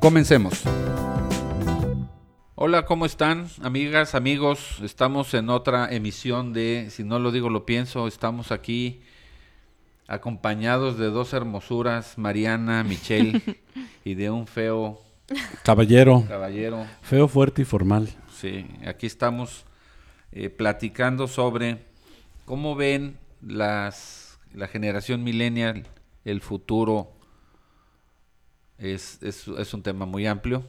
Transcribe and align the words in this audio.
Comencemos. 0.00 0.62
Hola, 2.54 2.86
¿cómo 2.86 3.04
están? 3.04 3.48
Amigas, 3.62 4.14
amigos, 4.14 4.78
estamos 4.82 5.34
en 5.34 5.50
otra 5.50 5.92
emisión 5.92 6.54
de 6.54 6.88
Si 6.90 7.04
no 7.04 7.18
lo 7.18 7.30
digo, 7.32 7.50
lo 7.50 7.66
pienso. 7.66 8.08
Estamos 8.08 8.50
aquí 8.50 9.02
acompañados 10.08 10.96
de 10.96 11.10
dos 11.10 11.34
hermosuras, 11.34 12.16
Mariana, 12.16 12.82
Michelle, 12.82 13.42
y 14.04 14.14
de 14.14 14.30
un 14.30 14.46
feo 14.46 15.02
Caballero, 15.62 16.24
caballero. 16.26 16.86
feo, 17.02 17.28
fuerte 17.28 17.62
y 17.62 17.64
formal. 17.66 18.08
Sí, 18.34 18.66
aquí 18.86 19.06
estamos 19.06 19.66
eh, 20.32 20.48
platicando 20.48 21.28
sobre 21.28 21.84
cómo 22.46 22.74
ven 22.74 23.18
las, 23.42 24.38
la 24.54 24.66
generación 24.66 25.22
millennial, 25.22 25.86
el 26.24 26.40
futuro. 26.40 27.12
Es, 28.80 29.22
es, 29.22 29.46
es 29.46 29.74
un 29.74 29.82
tema 29.82 30.06
muy 30.06 30.26
amplio 30.26 30.64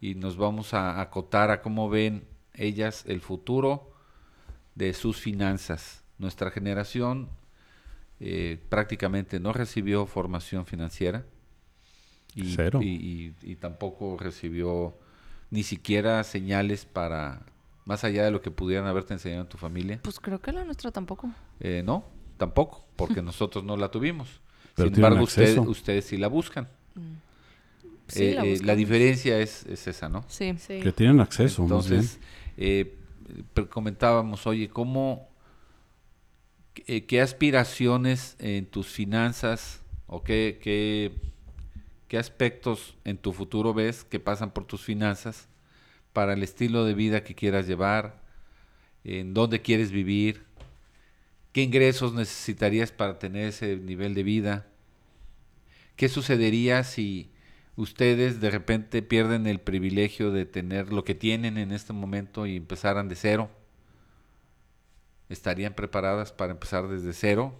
y 0.00 0.14
nos 0.14 0.36
vamos 0.36 0.74
a 0.74 1.00
acotar 1.00 1.50
a 1.50 1.62
cómo 1.62 1.88
ven 1.88 2.24
ellas 2.54 3.04
el 3.06 3.20
futuro 3.20 3.90
de 4.74 4.92
sus 4.92 5.16
finanzas. 5.16 6.04
Nuestra 6.18 6.50
generación 6.50 7.28
eh, 8.20 8.60
prácticamente 8.68 9.40
no 9.40 9.52
recibió 9.52 10.06
formación 10.06 10.66
financiera 10.66 11.24
y, 12.34 12.54
Cero. 12.54 12.80
y- 12.82 12.88
y- 12.88 13.34
y 13.42 13.56
tampoco 13.56 14.16
recibió 14.18 14.94
ni 15.50 15.62
siquiera 15.62 16.22
señales 16.24 16.84
para, 16.84 17.42
más 17.84 18.04
allá 18.04 18.24
de 18.24 18.30
lo 18.30 18.40
que 18.42 18.50
pudieran 18.50 18.86
haberte 18.86 19.14
enseñado 19.14 19.42
en 19.42 19.48
tu 19.48 19.58
familia. 19.58 19.98
Pues 20.02 20.20
creo 20.20 20.40
que 20.40 20.52
la 20.52 20.64
nuestra 20.64 20.90
tampoco. 20.92 21.30
Eh, 21.60 21.82
no, 21.84 22.04
tampoco, 22.36 22.86
porque 22.96 23.22
nosotros 23.22 23.64
no 23.64 23.76
la 23.76 23.90
tuvimos. 23.90 24.40
Pero 24.74 24.88
Sin 24.88 24.96
embargo, 24.96 25.24
usted- 25.24 25.58
ustedes 25.58 26.04
sí 26.04 26.16
la 26.18 26.28
buscan. 26.28 26.68
Sí, 28.12 28.24
Eh, 28.24 28.34
la 28.34 28.44
eh, 28.44 28.58
la 28.62 28.76
diferencia 28.76 29.38
es, 29.40 29.64
es 29.66 29.86
esa, 29.86 30.08
¿no? 30.08 30.24
Sí. 30.28 30.54
Sí. 30.58 30.80
Que 30.80 30.92
tienen 30.92 31.20
acceso, 31.20 31.66
más 31.66 31.88
bien. 31.88 32.00
Entonces, 32.02 32.20
eh, 32.58 32.94
comentábamos, 33.70 34.46
oye, 34.46 34.68
¿cómo, 34.68 35.28
eh, 36.86 37.06
qué 37.06 37.20
aspiraciones 37.22 38.36
en 38.38 38.66
tus 38.66 38.88
finanzas 38.88 39.80
o 40.06 40.22
qué, 40.22 40.58
qué, 40.62 41.12
qué 42.08 42.18
aspectos 42.18 42.96
en 43.04 43.16
tu 43.16 43.32
futuro 43.32 43.72
ves 43.72 44.04
que 44.04 44.20
pasan 44.20 44.50
por 44.50 44.66
tus 44.66 44.82
finanzas 44.82 45.48
para 46.12 46.34
el 46.34 46.42
estilo 46.42 46.84
de 46.84 46.92
vida 46.92 47.24
que 47.24 47.34
quieras 47.34 47.66
llevar, 47.66 48.20
en 49.04 49.32
dónde 49.32 49.62
quieres 49.62 49.90
vivir, 49.90 50.44
qué 51.52 51.62
ingresos 51.62 52.12
necesitarías 52.12 52.92
para 52.92 53.18
tener 53.18 53.48
ese 53.48 53.76
nivel 53.76 54.12
de 54.14 54.22
vida, 54.22 54.66
qué 55.96 56.10
sucedería 56.10 56.84
si 56.84 57.31
ustedes 57.76 58.40
de 58.40 58.50
repente 58.50 59.02
pierden 59.02 59.46
el 59.46 59.60
privilegio 59.60 60.30
de 60.30 60.46
tener 60.46 60.92
lo 60.92 61.04
que 61.04 61.14
tienen 61.14 61.58
en 61.58 61.72
este 61.72 61.92
momento 61.92 62.46
y 62.46 62.56
empezaran 62.56 63.08
de 63.08 63.16
cero? 63.16 63.50
¿Estarían 65.28 65.74
preparadas 65.74 66.32
para 66.32 66.52
empezar 66.52 66.88
desde 66.88 67.12
cero? 67.12 67.54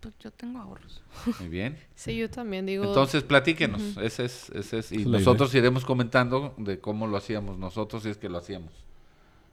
Pues 0.00 0.14
yo 0.18 0.30
tengo 0.30 0.60
ahorros. 0.60 1.02
Muy 1.40 1.48
bien. 1.48 1.78
Sí, 1.96 2.16
yo 2.16 2.30
también 2.30 2.66
digo. 2.66 2.84
Entonces, 2.84 3.22
platíquenos. 3.22 3.96
ese 3.96 4.26
es, 4.26 4.50
ese 4.50 4.78
es, 4.78 4.92
y 4.92 5.00
es 5.00 5.06
nosotros 5.06 5.54
iremos 5.54 5.84
comentando 5.84 6.54
de 6.58 6.78
cómo 6.78 7.06
lo 7.06 7.16
hacíamos 7.16 7.58
nosotros, 7.58 8.02
si 8.02 8.10
es 8.10 8.18
que 8.18 8.28
lo 8.28 8.38
hacíamos. 8.38 8.72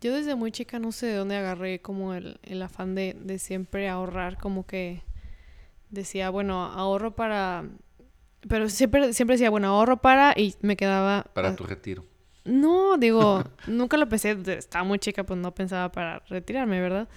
Yo 0.02 0.14
desde 0.14 0.36
muy 0.36 0.52
chica 0.52 0.80
no 0.80 0.92
sé 0.92 1.08
de 1.08 1.16
dónde 1.16 1.38
agarré 1.38 1.80
como 1.80 2.14
el, 2.14 2.38
el 2.44 2.62
afán 2.62 2.94
de, 2.94 3.16
de 3.18 3.40
siempre 3.40 3.88
ahorrar, 3.88 4.38
como 4.38 4.66
que 4.66 5.02
decía, 5.90 6.30
bueno, 6.30 6.66
ahorro 6.66 7.16
para... 7.16 7.64
Pero 8.48 8.70
siempre, 8.70 9.14
siempre 9.14 9.36
decía, 9.36 9.50
bueno, 9.50 9.68
ahorro 9.68 9.98
para 9.98 10.34
y 10.36 10.56
me 10.62 10.76
quedaba... 10.76 11.26
Para 11.34 11.50
ah, 11.50 11.56
tu 11.56 11.64
retiro. 11.64 12.04
No, 12.46 12.98
digo, 12.98 13.44
nunca 13.68 13.98
lo 13.98 14.08
pensé, 14.10 14.38
estaba 14.58 14.84
muy 14.84 15.00
chica, 15.00 15.24
pues 15.24 15.40
no 15.40 15.54
pensaba 15.54 15.92
para 15.92 16.20
retirarme, 16.28 16.82
¿verdad? 16.82 17.08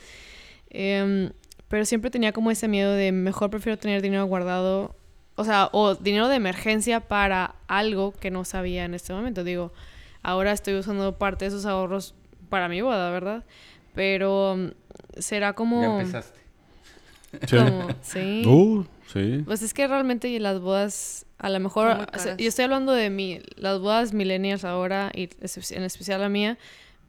Em, 0.71 1.31
pero 1.69 1.85
siempre 1.85 2.11
tenía 2.11 2.33
como 2.33 2.51
ese 2.51 2.69
miedo 2.69 2.93
de 2.93 3.13
mejor 3.13 3.51
prefiero 3.51 3.79
tener 3.79 4.03
dinero 4.03 4.25
guardado, 4.27 4.95
o 5.35 5.45
sea, 5.45 5.69
o 5.73 5.95
dinero 5.95 6.29
de 6.29 6.37
emergencia 6.37 7.01
para 7.01 7.57
algo 7.67 8.13
que 8.13 8.31
no 8.31 8.45
sabía 8.45 8.85
en 8.85 8.95
este 8.95 9.13
momento. 9.13 9.43
Digo, 9.43 9.73
ahora 10.23 10.53
estoy 10.53 10.75
usando 10.75 11.19
parte 11.19 11.45
de 11.45 11.49
esos 11.49 11.67
ahorros 11.67 12.15
para 12.49 12.69
mi 12.69 12.81
boda, 12.81 13.11
¿verdad? 13.11 13.45
Pero 13.95 14.57
mm, 14.57 15.21
será 15.21 15.55
como... 15.55 15.83
Ya 15.83 16.01
empezaste. 16.01 16.46
Sí. 17.47 17.57
como- 17.57 17.89
sí. 18.03 18.43
Uh, 18.47 18.85
sí. 19.13 19.43
Pues 19.45 19.63
es 19.63 19.75
que 19.75 19.87
realmente 19.87 20.39
las 20.41 20.61
bodas, 20.61 21.27
a 21.39 21.51
lo 21.51 21.61
mejor, 21.61 22.07
o 22.15 22.19
sea, 22.19 22.37
yo 22.37 22.49
estoy 22.49 22.65
hablando 22.65 22.93
de 22.93 23.11
mi, 23.11 23.41
las 23.57 23.79
bodas 23.81 24.13
millennials 24.13 24.65
ahora, 24.65 25.11
y 25.15 25.29
en 25.71 25.83
especial 25.83 26.21
la 26.21 26.29
mía, 26.29 26.59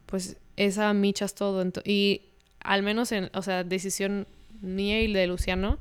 pues 0.05 0.37
esa 0.57 0.93
michas 0.93 1.35
todo. 1.35 1.63
y 1.85 2.21
al 2.59 2.83
menos 2.83 3.11
en, 3.11 3.29
o 3.33 3.41
sea, 3.41 3.63
decisión 3.63 4.27
mía 4.61 5.01
y 5.01 5.13
de 5.13 5.27
Luciano, 5.27 5.77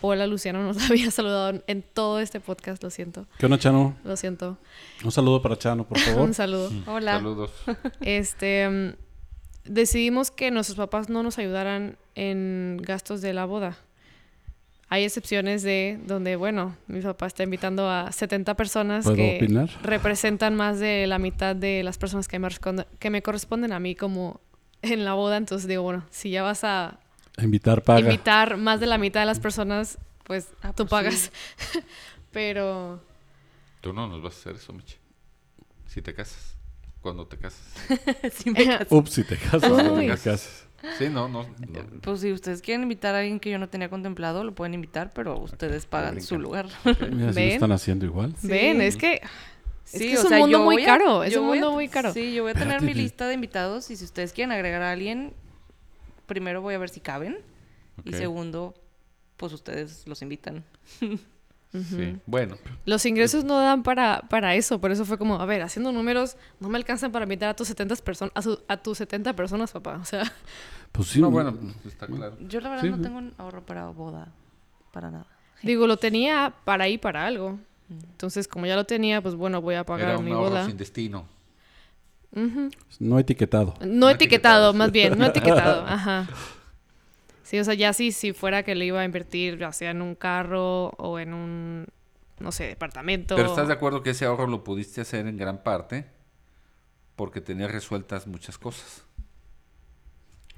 hola 0.00 0.26
Luciano, 0.26 0.62
nos 0.62 0.78
había 0.90 1.10
saludado 1.10 1.50
en, 1.50 1.64
en 1.66 1.82
todo 1.82 2.20
este 2.20 2.40
podcast, 2.40 2.82
lo 2.82 2.90
siento, 2.90 3.26
¿Qué 3.38 3.46
onda, 3.46 3.58
Chano? 3.58 3.96
lo 4.04 4.16
siento. 4.16 4.56
Un 5.04 5.10
saludo 5.12 5.42
para 5.42 5.58
Chano, 5.58 5.84
por 5.86 5.98
favor. 6.00 6.22
Un 6.22 6.34
saludo. 6.34 6.70
Hola. 6.86 7.14
Saludos. 7.16 7.50
Este, 8.00 8.68
mm, 8.68 8.92
decidimos 9.64 10.30
que 10.30 10.50
nuestros 10.50 10.76
papás 10.76 11.08
no 11.08 11.22
nos 11.22 11.38
ayudaran 11.38 11.96
en 12.14 12.78
gastos 12.82 13.20
de 13.20 13.32
la 13.32 13.44
boda. 13.44 13.76
Hay 14.88 15.04
excepciones 15.04 15.62
de 15.62 15.98
donde, 16.04 16.36
bueno, 16.36 16.76
mi 16.86 17.00
papá 17.00 17.26
está 17.26 17.42
invitando 17.44 17.88
a 17.88 18.12
70 18.12 18.54
personas 18.56 19.04
¿Puedo 19.04 19.16
que 19.16 19.36
opinar? 19.36 19.70
representan 19.82 20.54
más 20.54 20.78
de 20.80 21.06
la 21.06 21.18
mitad 21.18 21.56
de 21.56 21.82
las 21.82 21.96
personas 21.96 22.28
que 22.28 22.38
me, 22.38 22.48
responde- 22.48 22.86
que 22.98 23.08
me 23.08 23.22
corresponden 23.22 23.72
a 23.72 23.80
mí 23.80 23.94
como 23.94 24.40
en 24.82 25.04
la 25.06 25.14
boda. 25.14 25.38
Entonces 25.38 25.66
digo, 25.66 25.82
bueno, 25.82 26.04
si 26.10 26.30
ya 26.30 26.42
vas 26.42 26.64
a 26.64 26.98
Invitar 27.40 27.82
paga. 27.82 28.00
invitar 28.00 28.58
más 28.58 28.80
de 28.80 28.86
la 28.86 28.98
mitad 28.98 29.20
de 29.20 29.26
las 29.26 29.40
personas, 29.40 29.96
pues 30.24 30.48
Ah, 30.60 30.72
tú 30.74 30.84
pues 30.86 30.90
pagas. 30.90 31.32
Pero 32.32 33.00
Tú 33.80 33.92
no 33.94 34.06
nos 34.08 34.22
vas 34.22 34.34
a 34.34 34.38
hacer 34.40 34.56
eso, 34.56 34.72
Michi. 34.74 34.96
Si 35.86 36.02
te 36.02 36.12
casas. 36.14 36.56
Cuando 37.02 37.26
te 37.26 37.36
casas. 37.36 37.60
Sí 38.32 38.50
me 38.50 38.64
casé. 38.64 38.86
Ups, 38.94 39.10
si 39.10 39.24
te 39.24 39.36
casas, 39.36 39.70
si 39.76 39.94
te 40.00 40.06
casas. 40.06 40.66
Sí, 40.98 41.08
no, 41.08 41.28
no. 41.28 41.42
no. 41.44 42.00
Pues 42.00 42.20
si 42.20 42.32
ustedes 42.32 42.60
quieren 42.62 42.82
invitar 42.82 43.14
a 43.14 43.18
alguien 43.18 43.38
que 43.40 43.50
yo 43.50 43.58
no 43.58 43.68
tenía 43.68 43.88
contemplado, 43.88 44.42
lo 44.44 44.52
pueden 44.54 44.74
invitar, 44.74 45.12
pero 45.14 45.38
ustedes 45.38 45.86
pagan 45.86 46.20
su 46.20 46.38
lugar. 46.40 46.66
Mira, 46.84 46.96
si 46.98 47.10
lo 47.10 47.32
¿Ven? 47.34 47.48
están 47.50 47.72
haciendo 47.72 48.04
igual. 48.06 48.34
Sí. 48.40 48.48
ven, 48.48 48.80
es 48.80 48.96
que 48.96 49.20
Sí, 49.84 49.98
que 49.98 50.12
es 50.14 50.20
o 50.20 50.22
un 50.22 50.28
sea, 50.30 50.38
mundo 50.38 50.60
muy 50.60 50.82
a- 50.82 50.86
caro, 50.86 51.22
es 51.22 51.36
un 51.36 51.44
a- 51.44 51.48
mundo 51.48 51.72
muy 51.72 51.88
caro. 51.88 52.12
Sí, 52.12 52.32
yo 52.34 52.42
voy 52.44 52.52
a 52.52 52.54
tener 52.54 52.76
Espérate, 52.76 52.86
mi 52.86 52.94
lista 52.94 53.28
de 53.28 53.34
invitados 53.34 53.90
y 53.90 53.96
si 53.96 54.04
ustedes 54.04 54.32
quieren 54.32 54.50
agregar 54.52 54.80
a 54.82 54.90
alguien, 54.92 55.34
primero 56.26 56.62
voy 56.62 56.74
a 56.74 56.78
ver 56.78 56.88
si 56.88 57.00
caben 57.00 57.38
y 58.04 58.12
segundo, 58.14 58.74
pues 59.36 59.52
ustedes 59.52 60.06
los 60.06 60.22
invitan. 60.22 60.64
Sí. 61.72 62.16
Bueno, 62.26 62.56
Los 62.84 63.06
ingresos 63.06 63.44
no 63.44 63.58
dan 63.58 63.82
para, 63.82 64.20
para 64.28 64.54
eso, 64.54 64.78
por 64.78 64.90
eso 64.90 65.06
fue 65.06 65.16
como, 65.16 65.36
a 65.40 65.46
ver, 65.46 65.62
haciendo 65.62 65.90
números, 65.90 66.36
no 66.60 66.68
me 66.68 66.76
alcanzan 66.76 67.10
para 67.12 67.24
invitar 67.24 67.48
a 67.48 67.56
tus 67.56 67.66
70 67.68 67.96
personas, 67.96 68.32
a, 68.34 68.42
su- 68.42 68.60
a 68.68 68.76
tus 68.76 68.98
70 68.98 69.34
personas, 69.34 69.72
papá. 69.72 69.98
O 70.00 70.04
sea, 70.04 70.30
Pues 70.92 71.08
sí. 71.08 71.20
no, 71.20 71.30
bueno, 71.30 71.56
está 71.86 72.06
claro. 72.06 72.36
Yo 72.40 72.60
la 72.60 72.68
verdad 72.68 72.84
Sí, 72.84 72.90
no 72.90 72.96
sí. 72.98 73.02
tengo 73.02 73.16
un 73.18 73.32
ahorro 73.38 73.62
para 73.64 73.86
boda, 73.86 74.28
para 74.92 75.10
nada. 75.10 75.26
digo, 75.62 75.86
lo 75.86 75.96
tenía 75.96 76.52
para 76.64 76.88
ir 76.88 77.00
para 77.00 77.24
algo. 77.26 77.58
Entonces, 77.90 78.46
como 78.48 78.66
ya 78.66 78.76
lo 78.76 78.84
tenía, 78.84 79.22
pues 79.22 79.34
bueno, 79.34 79.60
voy 79.62 79.74
a 79.76 79.84
pagar 79.84 80.10
Era 80.10 80.18
un 80.18 80.24
mi 80.26 80.32
ahorro 80.32 80.50
boda. 80.50 80.66
sin 80.66 80.76
destino. 80.76 81.26
Ujú. 82.34 82.68
No 83.00 83.18
etiquetado. 83.18 83.74
No, 83.80 83.86
No 83.86 84.10
etiquetado, 84.10 84.70
etiquetado. 84.70 84.72
más 84.74 84.92
bien, 84.92 85.18
no 85.18 85.24
etiquetado, 85.26 85.84
ajá. 85.86 86.28
Sí, 87.52 87.58
o 87.58 87.64
sea, 87.64 87.74
ya 87.74 87.92
sí, 87.92 88.12
si 88.12 88.32
fuera 88.32 88.62
que 88.62 88.74
le 88.74 88.86
iba 88.86 89.00
a 89.00 89.04
invertir, 89.04 89.58
ya 89.58 89.72
sea 89.72 89.90
en 89.90 90.00
un 90.00 90.14
carro 90.14 90.86
o 90.96 91.18
en 91.18 91.34
un, 91.34 91.86
no 92.40 92.50
sé, 92.50 92.64
departamento. 92.64 93.36
Pero 93.36 93.50
estás 93.50 93.68
de 93.68 93.74
acuerdo 93.74 94.02
que 94.02 94.08
ese 94.08 94.24
ahorro 94.24 94.46
lo 94.46 94.64
pudiste 94.64 95.02
hacer 95.02 95.26
en 95.26 95.36
gran 95.36 95.62
parte 95.62 96.06
porque 97.14 97.42
tenías 97.42 97.70
resueltas 97.70 98.26
muchas 98.26 98.56
cosas. 98.56 99.04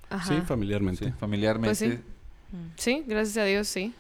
Ajá. 0.09 0.33
Sí, 0.37 0.41
familiarmente. 0.47 1.07
Sí, 1.07 1.13
familiarmente. 1.19 1.69
Pues 1.69 1.79
sí. 1.79 2.01
Sí, 2.77 3.03
gracias 3.09 3.39
a 3.39 3.45
Dios, 3.45 3.67
sí. 3.67 3.93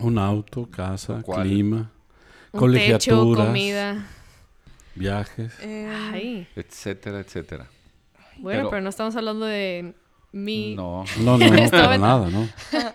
Un 0.00 0.16
auto, 0.18 0.70
casa, 0.70 1.20
¿Cuál? 1.22 1.42
clima, 1.46 1.76
Un 1.76 1.82
techo, 2.52 2.58
colegiaturas. 2.60 3.46
comida. 3.48 4.06
Viajes. 4.94 5.52
Eh, 5.60 5.92
Ay. 6.10 6.48
etcétera, 6.56 7.20
etcétera. 7.20 7.66
Bueno, 8.38 8.60
Pero- 8.60 8.70
pero, 8.70 8.82
no 8.82 8.88
estamos 8.88 9.14
hablando 9.14 9.44
de 9.44 9.92
mi... 10.34 10.74
No. 10.74 11.04
No, 11.18 11.38
no, 11.38 11.48
no, 11.50 11.70
para 11.70 11.96
nada, 11.96 12.28
¿no? 12.28 12.48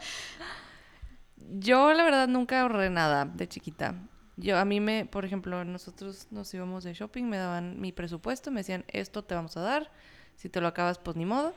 Yo 1.51 1.93
la 1.93 2.03
verdad 2.03 2.27
nunca 2.27 2.61
ahorré 2.61 2.89
nada 2.89 3.25
de 3.25 3.47
chiquita. 3.47 3.95
Yo 4.37 4.57
a 4.57 4.65
mí 4.65 4.79
me, 4.79 5.05
por 5.05 5.25
ejemplo, 5.25 5.65
nosotros 5.65 6.27
nos 6.31 6.53
íbamos 6.53 6.83
de 6.83 6.93
shopping, 6.93 7.23
me 7.23 7.37
daban 7.37 7.79
mi 7.81 7.91
presupuesto, 7.91 8.51
me 8.51 8.59
decían, 8.59 8.85
"Esto 8.87 9.23
te 9.23 9.35
vamos 9.35 9.57
a 9.57 9.61
dar. 9.61 9.91
Si 10.35 10.47
te 10.49 10.61
lo 10.61 10.67
acabas, 10.67 10.99
pues 10.99 11.17
ni 11.17 11.25
modo." 11.25 11.53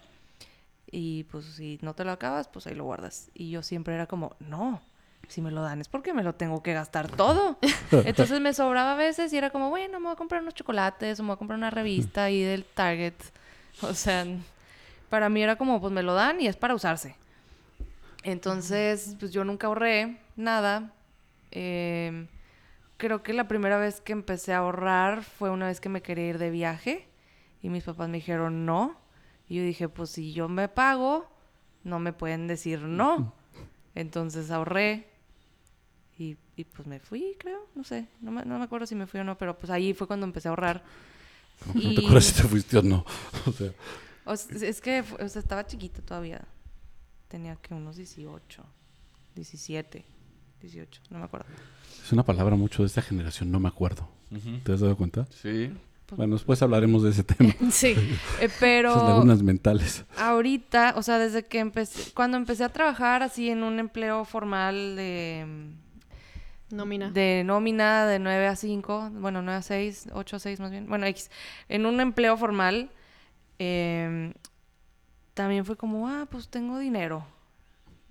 Y 0.91 1.25
pues 1.25 1.45
si 1.45 1.79
no 1.83 1.95
te 1.95 2.05
lo 2.05 2.11
acabas, 2.13 2.49
pues 2.49 2.67
ahí 2.67 2.75
lo 2.75 2.85
guardas. 2.85 3.31
Y 3.35 3.51
yo 3.51 3.63
siempre 3.63 3.95
era 3.95 4.07
como, 4.07 4.35
"No, 4.41 4.81
si 5.29 5.41
me 5.41 5.51
lo 5.51 5.63
dan 5.63 5.81
es 5.81 5.89
porque 5.89 6.13
me 6.15 6.23
lo 6.23 6.35
tengo 6.35 6.63
que 6.63 6.73
gastar 6.73 7.09
todo." 7.11 7.59
Entonces 7.93 8.41
me 8.41 8.53
sobraba 8.55 8.93
a 8.95 8.97
veces 8.97 9.33
y 9.33 9.37
era 9.37 9.51
como, 9.51 9.71
"Bueno, 9.71 10.01
me 10.01 10.07
voy 10.07 10.15
a 10.15 10.17
comprar 10.17 10.43
unos 10.43 10.55
chocolates, 10.55 11.21
o 11.21 11.23
me 11.23 11.29
voy 11.29 11.35
a 11.35 11.39
comprar 11.39 11.59
una 11.59 11.71
revista 11.71 12.25
ahí 12.25 12.43
del 12.43 12.65
Target." 12.65 13.15
O 13.83 13.95
sea, 13.95 14.27
para 15.13 15.29
mí 15.29 15.43
era 15.43 15.57
como, 15.57 15.79
pues 15.79 15.93
me 15.93 16.03
lo 16.03 16.15
dan 16.15 16.41
y 16.41 16.47
es 16.47 16.57
para 16.57 16.75
usarse. 16.75 17.17
Entonces, 18.23 19.15
pues 19.21 19.31
yo 19.31 19.45
nunca 19.45 19.67
ahorré 19.67 20.17
nada. 20.37 20.95
Em, 21.51 22.29
creo 22.97 23.23
que 23.23 23.35
la 23.35 23.47
primera 23.47 23.77
vez 23.77 24.01
que 24.01 24.15
empecé 24.15 24.55
a 24.55 24.61
ahorrar 24.61 25.23
fue 25.23 25.51
una 25.51 25.67
vez 25.67 25.83
que 25.83 25.91
me 25.91 26.01
quería 26.01 26.29
ir 26.29 26.39
de 26.39 26.49
viaje 26.49 27.09
y 27.61 27.69
mis 27.69 27.85
papás 27.85 28.09
me 28.09 28.17
dijeron 28.17 28.65
no. 28.65 28.99
Y 29.51 29.57
yo 29.57 29.63
dije, 29.63 29.87
pues 29.91 30.09
si 30.09 30.33
yo 30.33 30.49
me 30.49 30.71
pago, 30.71 31.31
no 31.85 31.99
me 31.99 32.15
pueden 32.15 32.49
decir 32.49 32.81
no. 32.81 33.35
Entonces 33.95 34.51
ahorré 34.51 35.11
y, 36.17 36.39
y, 36.57 36.65
pues 36.65 36.89
me 36.89 37.01
fui, 37.01 37.37
creo, 37.39 37.69
no 37.75 37.85
sé, 37.85 38.09
no 38.23 38.31
me, 38.31 38.47
no 38.47 38.59
me 38.59 38.65
acuerdo 38.65 38.87
si 38.87 38.95
me 38.95 39.07
fui 39.07 39.21
o 39.21 39.25
no, 39.25 39.37
pero 39.37 39.59
pues 39.59 39.69
ahí 39.69 39.93
fue 39.93 40.07
cuando 40.07 40.25
empecé 40.25 40.49
a 40.49 40.53
ahorrar. 40.53 40.83
No 41.75 41.95
te 41.95 42.01
acuerdas 42.01 42.25
si 42.25 42.41
te 42.41 42.49
fuiste 42.49 42.79
o 42.79 42.83
no. 42.83 43.05
O 43.47 43.53
sea, 43.53 43.73
o 44.25 44.33
es 44.33 44.81
que 44.81 45.05
o 45.21 45.29
sea, 45.29 45.41
estaba 45.41 45.67
chiquita 45.67 46.01
todavía. 46.03 46.43
Tenía 47.29 47.57
que 47.57 47.75
unos 47.75 47.97
18, 47.97 48.63
17, 49.35 50.05
18, 50.61 51.03
no 51.11 51.19
me 51.19 51.25
acuerdo. 51.25 51.47
es 52.05 52.13
una 52.13 52.23
palabra 52.25 52.57
mucho 52.57 52.83
de 52.83 52.87
esta 52.89 53.01
generación, 53.03 53.51
no 53.51 53.59
me 53.61 53.69
acuerdo. 53.69 54.09
¿Te 54.65 54.73
has 54.73 54.81
dado 54.81 54.97
cuenta? 54.97 55.27
Sí. 55.31 55.71
Bueno, 56.15 56.35
después 56.37 56.61
hablaremos 56.63 57.03
de 57.03 57.11
ese 57.11 57.25
tema. 57.25 57.55
Sí. 57.71 57.95
Eh, 58.41 58.51
pero 58.61 58.91
Esas 58.91 59.09
lagunas 59.09 59.43
mentales. 59.43 60.05
ahorita, 60.19 60.95
o 60.97 61.03
sea, 61.03 61.19
desde 61.19 61.45
que 61.47 61.59
empecé, 61.59 62.13
cuando 62.13 62.37
empecé 62.37 62.65
a 62.65 62.69
trabajar 62.69 63.23
así 63.23 63.49
en 63.49 63.63
un 63.63 63.79
empleo 63.79 64.27
formal 64.27 64.95
de, 64.97 65.71
Nómina. 66.71 67.11
de 67.11 67.45
nómina 67.45 68.07
de 68.07 68.19
9 68.19 68.47
a 68.47 68.57
5, 68.57 69.11
bueno, 69.21 69.41
9 69.43 69.59
a 69.59 69.63
6, 69.63 70.09
8 70.13 70.37
a 70.37 70.39
6 70.39 70.61
más 70.61 70.71
bien, 70.71 70.87
bueno, 70.87 71.07
X, 71.07 71.31
en 71.69 71.87
un 71.87 72.01
empleo 72.01 72.37
formal, 72.37 72.91
eh, 73.65 74.35
también 75.35 75.65
fue 75.65 75.77
como, 75.77 76.09
ah, 76.09 76.27
pues 76.29 76.49
tengo 76.49 76.81
dinero. 76.81 77.25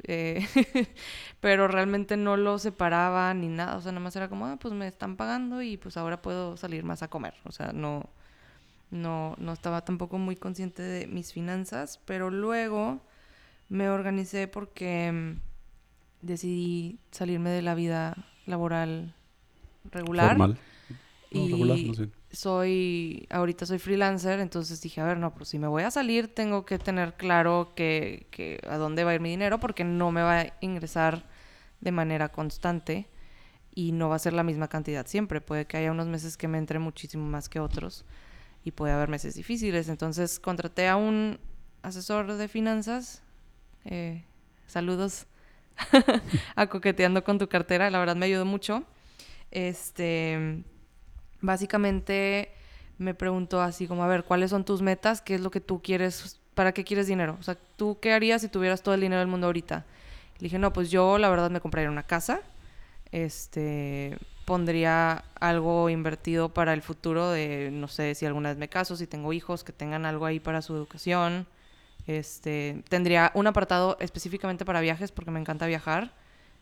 Eh, 0.03 0.47
pero 1.41 1.67
realmente 1.67 2.15
no 2.15 2.37
lo 2.37 2.57
separaba 2.57 3.33
ni 3.33 3.49
nada, 3.49 3.75
o 3.75 3.81
sea, 3.81 3.91
nada 3.91 4.03
más 4.03 4.15
era 4.15 4.29
como, 4.29 4.47
ah, 4.47 4.57
pues 4.59 4.73
me 4.73 4.87
están 4.87 5.17
pagando 5.17 5.61
y 5.61 5.77
pues 5.77 5.97
ahora 5.97 6.21
puedo 6.21 6.57
salir 6.57 6.83
más 6.83 7.03
a 7.03 7.09
comer, 7.09 7.35
o 7.43 7.51
sea, 7.51 7.71
no, 7.71 8.09
no, 8.89 9.35
no 9.37 9.53
estaba 9.53 9.85
tampoco 9.85 10.17
muy 10.17 10.35
consciente 10.35 10.81
de 10.81 11.05
mis 11.05 11.33
finanzas, 11.33 11.99
pero 12.05 12.31
luego 12.31 12.99
me 13.69 13.89
organicé 13.89 14.47
porque 14.47 15.11
mm, 15.11 15.39
decidí 16.23 16.97
salirme 17.11 17.51
de 17.51 17.61
la 17.61 17.75
vida 17.75 18.25
laboral 18.47 19.13
regular 19.91 20.29
Formal. 20.29 20.57
No, 21.31 21.41
y 21.41 21.51
regular, 21.51 21.77
no 21.85 21.93
sé. 21.93 22.09
Soy 22.33 23.27
ahorita 23.29 23.65
soy 23.65 23.79
freelancer 23.79 24.39
entonces 24.39 24.81
dije 24.81 25.01
a 25.01 25.05
ver 25.05 25.17
no 25.17 25.33
pues 25.33 25.49
si 25.49 25.59
me 25.59 25.67
voy 25.67 25.83
a 25.83 25.91
salir 25.91 26.33
tengo 26.33 26.65
que 26.65 26.79
tener 26.79 27.15
claro 27.15 27.73
que, 27.75 28.27
que 28.31 28.59
a 28.69 28.77
dónde 28.77 29.03
va 29.03 29.11
a 29.11 29.15
ir 29.15 29.21
mi 29.21 29.29
dinero 29.29 29.59
porque 29.59 29.83
no 29.83 30.11
me 30.11 30.21
va 30.21 30.41
a 30.41 30.53
ingresar 30.61 31.25
de 31.81 31.91
manera 31.91 32.29
constante 32.29 33.07
y 33.73 33.91
no 33.91 34.09
va 34.09 34.15
a 34.15 34.19
ser 34.19 34.33
la 34.33 34.43
misma 34.43 34.67
cantidad 34.67 35.05
siempre. 35.07 35.41
Puede 35.41 35.65
que 35.65 35.77
haya 35.77 35.91
unos 35.91 36.07
meses 36.07 36.37
que 36.37 36.47
me 36.47 36.57
entre 36.57 36.79
muchísimo 36.79 37.25
más 37.25 37.49
que 37.49 37.59
otros 37.59 38.05
y 38.63 38.71
puede 38.71 38.93
haber 38.93 39.09
meses 39.09 39.35
difíciles 39.35 39.89
entonces 39.89 40.39
contraté 40.39 40.87
a 40.87 40.95
un 40.95 41.39
asesor 41.81 42.33
de 42.33 42.47
finanzas 42.47 43.23
eh, 43.85 44.23
saludos 44.67 45.25
a 46.55 46.67
coqueteando 46.67 47.23
con 47.23 47.39
tu 47.39 47.49
cartera 47.49 47.89
la 47.89 47.99
verdad 47.99 48.15
me 48.15 48.27
ayudó 48.27 48.45
mucho. 48.45 48.83
Este 49.49 50.63
básicamente 51.41 52.51
me 52.97 53.13
preguntó 53.13 53.61
así 53.61 53.87
como, 53.87 54.03
a 54.03 54.07
ver, 54.07 54.23
¿cuáles 54.23 54.51
son 54.51 54.63
tus 54.63 54.81
metas? 54.81 55.21
¿Qué 55.21 55.35
es 55.35 55.41
lo 55.41 55.51
que 55.51 55.59
tú 55.59 55.81
quieres? 55.81 56.39
¿Para 56.53 56.71
qué 56.71 56.83
quieres 56.83 57.07
dinero? 57.07 57.37
O 57.39 57.43
sea, 57.43 57.57
¿tú 57.75 57.97
qué 57.99 58.13
harías 58.13 58.41
si 58.41 58.47
tuvieras 58.47 58.83
todo 58.83 58.95
el 58.95 59.01
dinero 59.01 59.19
del 59.19 59.27
mundo 59.27 59.47
ahorita? 59.47 59.85
Le 60.37 60.43
dije, 60.45 60.59
no, 60.59 60.73
pues 60.73 60.91
yo 60.91 61.17
la 61.17 61.29
verdad 61.29 61.49
me 61.49 61.61
compraría 61.61 61.89
una 61.89 62.03
casa. 62.03 62.41
Este, 63.11 64.17
pondría 64.45 65.23
algo 65.39 65.89
invertido 65.89 66.49
para 66.49 66.73
el 66.73 66.81
futuro 66.81 67.29
de, 67.29 67.69
no 67.71 67.87
sé, 67.87 68.15
si 68.15 68.25
alguna 68.25 68.49
vez 68.49 68.57
me 68.57 68.69
caso, 68.69 68.95
si 68.95 69.07
tengo 69.07 69.33
hijos, 69.33 69.63
que 69.63 69.73
tengan 69.73 70.05
algo 70.05 70.25
ahí 70.25 70.39
para 70.39 70.61
su 70.61 70.75
educación. 70.75 71.47
Este, 72.07 72.83
tendría 72.89 73.31
un 73.35 73.47
apartado 73.47 73.97
específicamente 73.99 74.65
para 74.65 74.81
viajes 74.81 75.11
porque 75.11 75.31
me 75.31 75.39
encanta 75.39 75.67
viajar. 75.67 76.13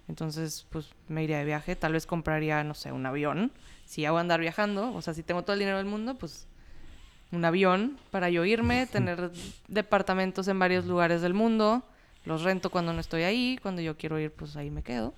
Entonces, 0.07 0.65
pues 0.69 0.91
me 1.07 1.23
iría 1.23 1.39
de 1.39 1.45
viaje. 1.45 1.75
Tal 1.75 1.93
vez 1.93 2.05
compraría, 2.05 2.63
no 2.63 2.73
sé, 2.73 2.91
un 2.91 3.05
avión. 3.05 3.51
Si 3.89 4.05
a 4.05 4.11
andar 4.11 4.39
viajando, 4.39 4.93
o 4.93 5.01
sea, 5.01 5.15
si 5.15 5.23
tengo 5.23 5.41
todo 5.41 5.53
el 5.53 5.59
dinero 5.59 5.77
del 5.77 5.87
mundo, 5.87 6.13
pues 6.13 6.45
un 7.31 7.43
avión 7.43 7.97
para 8.11 8.29
yo 8.29 8.45
irme, 8.45 8.85
tener 8.85 9.31
departamentos 9.67 10.47
en 10.47 10.59
varios 10.59 10.85
lugares 10.85 11.23
del 11.23 11.33
mundo. 11.33 11.81
Los 12.23 12.43
rento 12.43 12.69
cuando 12.69 12.93
no 12.93 12.99
estoy 12.99 13.23
ahí. 13.23 13.57
Cuando 13.63 13.81
yo 13.81 13.97
quiero 13.97 14.19
ir, 14.19 14.31
pues 14.31 14.55
ahí 14.57 14.69
me 14.69 14.83
quedo. 14.83 15.15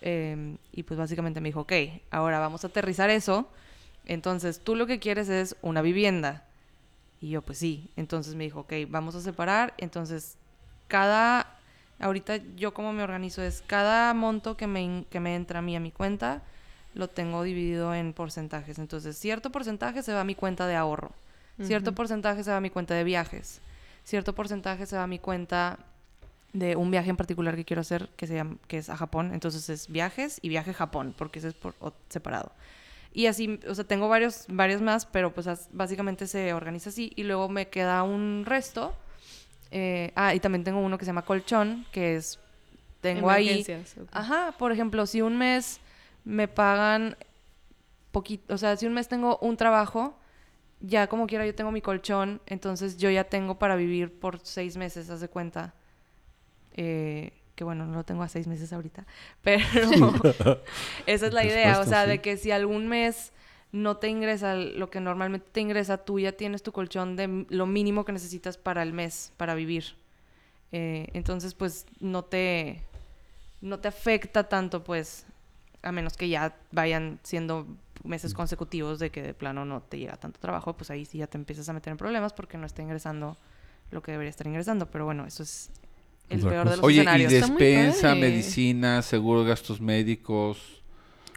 Eh, 0.00 0.56
y 0.72 0.82
pues 0.82 0.98
básicamente 0.98 1.40
me 1.40 1.50
dijo, 1.50 1.60
ok, 1.60 1.72
ahora 2.10 2.40
vamos 2.40 2.64
a 2.64 2.66
aterrizar 2.66 3.10
eso. 3.10 3.48
Entonces, 4.06 4.58
tú 4.58 4.74
lo 4.74 4.88
que 4.88 4.98
quieres 4.98 5.28
es 5.28 5.54
una 5.62 5.80
vivienda. 5.80 6.48
Y 7.20 7.30
yo, 7.30 7.42
pues 7.42 7.58
sí. 7.58 7.92
Entonces 7.94 8.34
me 8.34 8.42
dijo, 8.42 8.58
ok, 8.62 8.72
vamos 8.88 9.14
a 9.14 9.20
separar. 9.20 9.74
Entonces, 9.78 10.36
cada... 10.88 11.54
Ahorita 12.00 12.38
yo 12.56 12.74
como 12.74 12.92
me 12.92 13.04
organizo 13.04 13.40
es 13.40 13.62
cada 13.64 14.12
monto 14.14 14.56
que 14.56 14.66
me, 14.66 15.04
que 15.10 15.20
me 15.20 15.36
entra 15.36 15.60
a 15.60 15.62
mí 15.62 15.76
a 15.76 15.80
mi 15.80 15.92
cuenta, 15.92 16.42
lo 16.94 17.08
tengo 17.08 17.42
dividido 17.42 17.94
en 17.94 18.12
porcentajes. 18.12 18.78
Entonces, 18.78 19.16
cierto 19.18 19.50
porcentaje 19.50 20.02
se 20.02 20.12
va 20.12 20.20
a 20.20 20.24
mi 20.24 20.34
cuenta 20.34 20.66
de 20.66 20.76
ahorro. 20.76 21.12
Cierto 21.62 21.90
Ujú. 21.90 21.96
porcentaje 21.96 22.44
se 22.44 22.50
va 22.50 22.56
a 22.58 22.60
mi 22.60 22.70
cuenta 22.70 22.94
de 22.94 23.04
viajes. 23.04 23.60
Cierto 24.04 24.34
porcentaje 24.34 24.86
se 24.86 24.96
va 24.96 25.02
a 25.02 25.06
mi 25.08 25.18
cuenta 25.18 25.78
de 26.52 26.76
un 26.76 26.90
viaje 26.90 27.10
en 27.10 27.16
particular 27.16 27.56
que 27.56 27.64
quiero 27.64 27.80
hacer, 27.82 28.08
que, 28.16 28.26
se 28.26 28.34
llama, 28.34 28.56
que 28.68 28.78
es 28.78 28.88
a 28.88 28.96
Japón. 28.96 29.32
Entonces 29.34 29.68
es 29.68 29.88
viajes 29.88 30.38
y 30.40 30.48
viaje 30.48 30.70
a 30.70 30.74
Japón, 30.74 31.14
porque 31.18 31.40
ese 31.40 31.48
es 31.48 31.54
por, 31.54 31.74
o- 31.80 31.92
separado. 32.08 32.52
Y 33.12 33.26
así, 33.26 33.58
o 33.68 33.74
sea, 33.74 33.84
tengo 33.84 34.08
varios, 34.08 34.44
varios 34.48 34.80
más, 34.80 35.04
pero 35.04 35.32
pues 35.34 35.46
as- 35.46 35.68
básicamente 35.72 36.26
se 36.26 36.52
organiza 36.52 36.90
así. 36.90 37.12
Y 37.16 37.24
luego 37.24 37.48
me 37.48 37.68
queda 37.68 38.02
un 38.02 38.44
resto. 38.46 38.94
Eh, 39.70 40.12
ah, 40.14 40.34
y 40.34 40.40
también 40.40 40.64
tengo 40.64 40.78
uno 40.80 40.96
que 40.96 41.04
se 41.04 41.10
llama 41.10 41.22
colchón, 41.24 41.86
que 41.92 42.16
es... 42.16 42.38
Tengo 43.00 43.30
ahí... 43.30 43.48
Emergencias, 43.50 43.96
ok. 44.02 44.08
Ajá, 44.12 44.54
por 44.58 44.72
ejemplo, 44.72 45.06
si 45.06 45.22
un 45.22 45.36
mes 45.36 45.80
me 46.28 46.46
pagan 46.46 47.16
poquito, 48.12 48.54
o 48.54 48.58
sea, 48.58 48.76
si 48.76 48.86
un 48.86 48.92
mes 48.92 49.08
tengo 49.08 49.38
un 49.38 49.56
trabajo, 49.56 50.14
ya 50.80 51.06
como 51.06 51.26
quiera 51.26 51.46
yo 51.46 51.54
tengo 51.54 51.72
mi 51.72 51.80
colchón, 51.80 52.42
entonces 52.46 52.98
yo 52.98 53.08
ya 53.08 53.24
tengo 53.24 53.58
para 53.58 53.76
vivir 53.76 54.12
por 54.12 54.38
seis 54.42 54.76
meses, 54.76 55.08
haz 55.08 55.20
de 55.20 55.28
cuenta. 55.28 55.72
Eh, 56.74 57.32
que 57.54 57.64
bueno, 57.64 57.86
no 57.86 57.96
lo 57.96 58.04
tengo 58.04 58.22
a 58.22 58.28
seis 58.28 58.46
meses 58.46 58.74
ahorita, 58.74 59.06
pero 59.42 59.64
esa 61.06 61.26
es 61.26 61.32
la 61.32 61.46
idea, 61.46 61.80
o 61.80 61.84
sea, 61.86 62.04
sí. 62.04 62.10
de 62.10 62.20
que 62.20 62.36
si 62.36 62.50
algún 62.50 62.88
mes 62.88 63.32
no 63.72 63.96
te 63.96 64.08
ingresa 64.08 64.54
lo 64.54 64.90
que 64.90 65.00
normalmente 65.00 65.46
te 65.50 65.60
ingresa, 65.60 65.96
tú 65.96 66.20
ya 66.20 66.32
tienes 66.32 66.62
tu 66.62 66.72
colchón 66.72 67.16
de 67.16 67.46
lo 67.48 67.66
mínimo 67.66 68.04
que 68.04 68.12
necesitas 68.12 68.58
para 68.58 68.82
el 68.82 68.92
mes, 68.92 69.32
para 69.38 69.54
vivir. 69.54 69.96
Eh, 70.72 71.08
entonces, 71.14 71.54
pues 71.54 71.86
no 72.00 72.22
te, 72.22 72.82
no 73.62 73.80
te 73.80 73.88
afecta 73.88 74.48
tanto, 74.48 74.84
pues, 74.84 75.26
a 75.82 75.92
menos 75.92 76.16
que 76.16 76.28
ya 76.28 76.56
vayan 76.72 77.18
siendo 77.22 77.66
meses 78.04 78.32
consecutivos 78.34 78.98
de 78.98 79.10
que 79.10 79.22
de 79.22 79.34
plano 79.34 79.64
no 79.64 79.80
te 79.82 79.98
llega 79.98 80.16
tanto 80.16 80.38
trabajo, 80.40 80.72
pues 80.74 80.90
ahí 80.90 81.04
sí 81.04 81.18
ya 81.18 81.26
te 81.26 81.36
empiezas 81.38 81.68
a 81.68 81.72
meter 81.72 81.90
en 81.90 81.96
problemas 81.96 82.32
porque 82.32 82.56
no 82.58 82.66
está 82.66 82.82
ingresando 82.82 83.36
lo 83.90 84.02
que 84.02 84.12
debería 84.12 84.30
estar 84.30 84.46
ingresando. 84.46 84.86
Pero 84.86 85.04
bueno, 85.04 85.26
eso 85.26 85.42
es 85.42 85.70
el 86.30 86.38
Otra 86.40 86.50
peor 86.50 86.64
de 86.64 86.70
cosa. 86.70 86.76
los 86.76 86.84
Oye, 86.84 86.96
y 86.96 86.98
escenarios. 87.00 87.32
Está 87.32 87.46
muy 87.48 87.56
despensa, 87.62 88.08
padre. 88.08 88.20
medicina, 88.20 89.02
seguro, 89.02 89.44
gastos 89.44 89.80
médicos. 89.80 90.58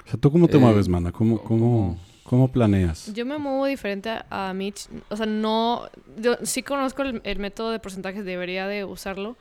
O 0.06 0.10
sea, 0.10 0.20
¿tú 0.20 0.32
cómo 0.32 0.48
te 0.48 0.58
Eh, 0.58 0.60
mueves, 0.60 0.88
mana? 0.88 1.12
¿Cómo, 1.12 1.42
cómo, 1.44 1.98
cómo 2.24 2.52
planeas? 2.52 3.14
Yo 3.14 3.26
me 3.26 3.38
muevo 3.38 3.66
diferente 3.66 4.10
a, 4.10 4.50
a 4.50 4.54
Mitch. 4.54 4.88
O 5.10 5.16
sea, 5.18 5.26
no... 5.26 5.88
Yo 6.18 6.38
sí 6.44 6.64
conozco 6.64 7.04
el, 7.04 7.22
el 7.24 7.40
método 7.40 7.72
de 7.72 7.80
porcentajes, 7.80 8.26
debería 8.26 8.68
de 8.68 8.84
usarlo. 8.86 9.38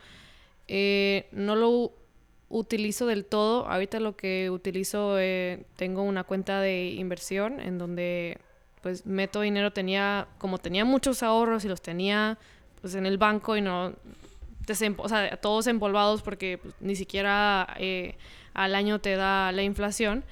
Eh, 0.68 1.26
no 1.32 1.56
lo 1.56 1.92
utilizo 2.50 3.06
del 3.06 3.24
todo. 3.24 3.66
Ahorita 3.66 4.00
lo 4.00 4.16
que 4.16 4.50
utilizo, 4.50 5.18
eh, 5.18 5.64
tengo 5.76 6.02
una 6.02 6.24
cuenta 6.24 6.60
de 6.60 6.90
inversión 6.90 7.60
en 7.60 7.78
donde 7.78 8.38
pues 8.82 9.06
meto 9.06 9.40
dinero, 9.40 9.72
tenía, 9.72 10.26
como 10.38 10.58
tenía 10.58 10.84
muchos 10.84 11.22
ahorros 11.22 11.64
y 11.64 11.68
los 11.68 11.80
tenía 11.80 12.38
pues 12.80 12.94
en 12.94 13.06
el 13.06 13.18
banco 13.18 13.56
y 13.56 13.60
no, 13.60 13.92
o 14.96 15.08
sea, 15.08 15.36
todos 15.36 15.66
empolvados 15.66 16.22
porque 16.22 16.58
pues, 16.58 16.74
ni 16.80 16.96
siquiera 16.96 17.74
eh, 17.78 18.16
al 18.54 18.74
año 18.74 19.00
te 19.00 19.16
da 19.16 19.52
la 19.52 19.62
inflación. 19.62 20.24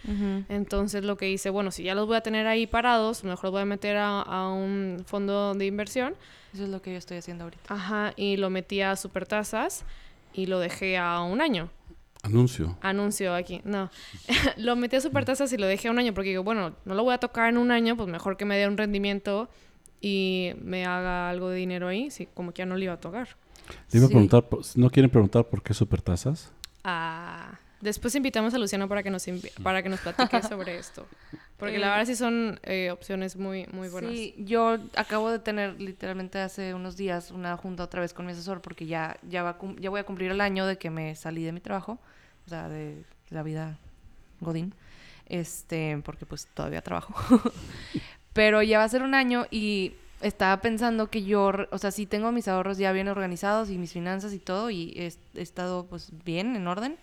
Entonces 0.49 1.05
lo 1.05 1.17
que 1.17 1.31
hice, 1.31 1.51
bueno, 1.51 1.71
si 1.71 1.83
ya 1.83 1.95
los 1.95 2.07
voy 2.07 2.17
a 2.17 2.21
tener 2.21 2.47
ahí 2.47 2.67
parados, 2.67 3.23
mejor 3.25 3.45
los 3.45 3.53
voy 3.53 3.63
a 3.63 3.67
meter 3.67 3.97
a, 3.99 4.49
un 4.49 5.05
fondo 5.07 5.55
de 5.55 5.67
inversión. 5.67 6.15
Eso 6.53 6.65
es 6.65 6.71
lo 6.71 6.81
que 6.81 6.93
yo 6.93 6.99
estoy 6.99 7.19
haciendo 7.19 7.45
ahorita. 7.45 7.75
Ajá, 7.75 8.13
y 8.17 8.37
lo 8.37 8.51
metí 8.51 8.81
a 8.81 8.97
supertasas 8.97 9.85
y 10.33 10.47
lo 10.47 10.59
dejé 10.59 10.97
a 10.97 11.21
un 11.21 11.41
año. 11.41 11.71
Anuncio. 12.23 12.77
Anuncio 12.81 13.35
aquí. 13.35 13.61
No. 13.65 13.91
lo 14.57 14.77
metí 14.77 14.97
a 14.97 15.01
supertasas 15.01 15.53
y 15.53 15.57
lo 15.57 15.67
dejé 15.67 15.89
a 15.89 15.91
un 15.91 15.99
año 15.99 16.15
porque 16.15 16.31
digo, 16.31 16.43
bueno, 16.43 16.75
no 16.85 16.95
lo 16.95 17.05
voy 17.05 17.15
a 17.15 17.19
tocar 17.19 17.49
en 17.49 17.59
un 17.59 17.71
año, 17.71 17.97
pues 17.97 18.09
mejor 18.09 18.37
que 18.37 18.45
me 18.45 18.57
dé 18.57 18.67
un 18.67 18.77
rendimiento 18.77 19.49
y 20.01 20.53
me 20.63 20.85
haga 20.85 21.31
algo 21.31 21.49
de 21.49 21.57
dinero 21.57 21.89
ahí, 21.89 22.11
sí, 22.11 22.29
como 22.35 22.53
que 22.53 22.61
ya 22.61 22.67
no 22.67 22.77
le 22.77 22.85
iba 22.85 22.95
a 22.95 23.01
tocar. 23.01 23.37
Le 23.91 23.99
iba 23.99 24.07
a 24.07 24.09
preguntar, 24.09 24.45
¿no 24.77 24.91
quieren 24.91 25.11
preguntar 25.11 25.47
por 25.47 25.63
qué 25.63 25.75
supertasas? 25.75 26.53
Ah, 26.85 27.59
después 27.81 28.15
invitamos 28.15 28.55
a 28.55 28.59
Luciano 28.59 28.89
para 28.89 29.03
que 29.03 29.11
nos 29.11 29.27
para 29.63 29.83
que 29.83 29.89
nos 29.89 30.01
platique 30.01 30.43
sobre 30.49 30.79
esto. 30.79 31.07
Porque 31.57 31.79
la 31.79 31.89
eh, 31.89 31.91
verdad 31.91 32.07
sí 32.07 32.17
son 32.17 32.61
eh, 32.63 32.91
opciones 32.91 33.37
muy, 33.37 33.67
muy 33.73 33.89
buenas. 33.89 34.13
Sí, 34.13 34.35
yo 34.39 34.79
acabo 34.95 35.31
de 35.31 35.41
tener 35.41 35.81
literalmente 35.81 36.39
hace 36.39 36.75
unos 36.75 36.97
días 36.97 37.31
una 37.31 37.57
junta 37.57 37.85
otra 37.85 38.01
vez 38.01 38.15
con 38.15 38.27
mi 38.27 38.33
asesor 38.33 38.61
porque 38.61 38.87
ya, 38.87 39.17
ya, 39.29 39.43
va, 39.43 39.59
ya 39.79 39.91
voy 39.91 40.01
a 40.01 40.05
cumplir 40.05 40.31
el 40.31 40.41
año 40.41 40.67
de 40.67 40.79
que 40.79 40.91
me 40.91 41.17
salí 41.17 41.43
de 41.43 41.53
mi 41.53 41.61
trabajo, 41.61 41.99
o 42.47 42.49
sea, 42.49 42.69
de 42.69 43.05
la 43.31 43.43
vida 43.43 43.79
Godín, 44.41 44.75
este, 45.27 46.01
porque 46.05 46.27
pues 46.27 46.47
todavía 46.55 46.83
trabajo. 46.83 47.15
Pero 48.33 48.63
ya 48.63 48.79
va 48.79 48.85
a 48.85 48.89
ser 48.89 49.03
un 49.03 49.15
año 49.15 49.47
y 49.51 49.95
estaba 50.21 50.61
pensando 50.61 51.11
que 51.11 51.25
yo, 51.25 51.53
o 51.71 51.79
sea, 51.79 51.91
sí 51.91 52.07
tengo 52.07 52.33
mis 52.33 52.49
ahorros 52.49 52.79
ya 52.79 52.93
bien 52.93 53.09
organizados 53.09 53.71
y 53.71 53.79
mis 53.79 53.93
finanzas 53.93 54.33
y 54.33 54.39
todo 54.39 54.71
y 54.71 54.93
he, 54.97 55.41
estado 55.41 55.87
pues 55.87 56.13
bien, 56.25 56.57
en 56.57 56.67
orden, 56.67 56.97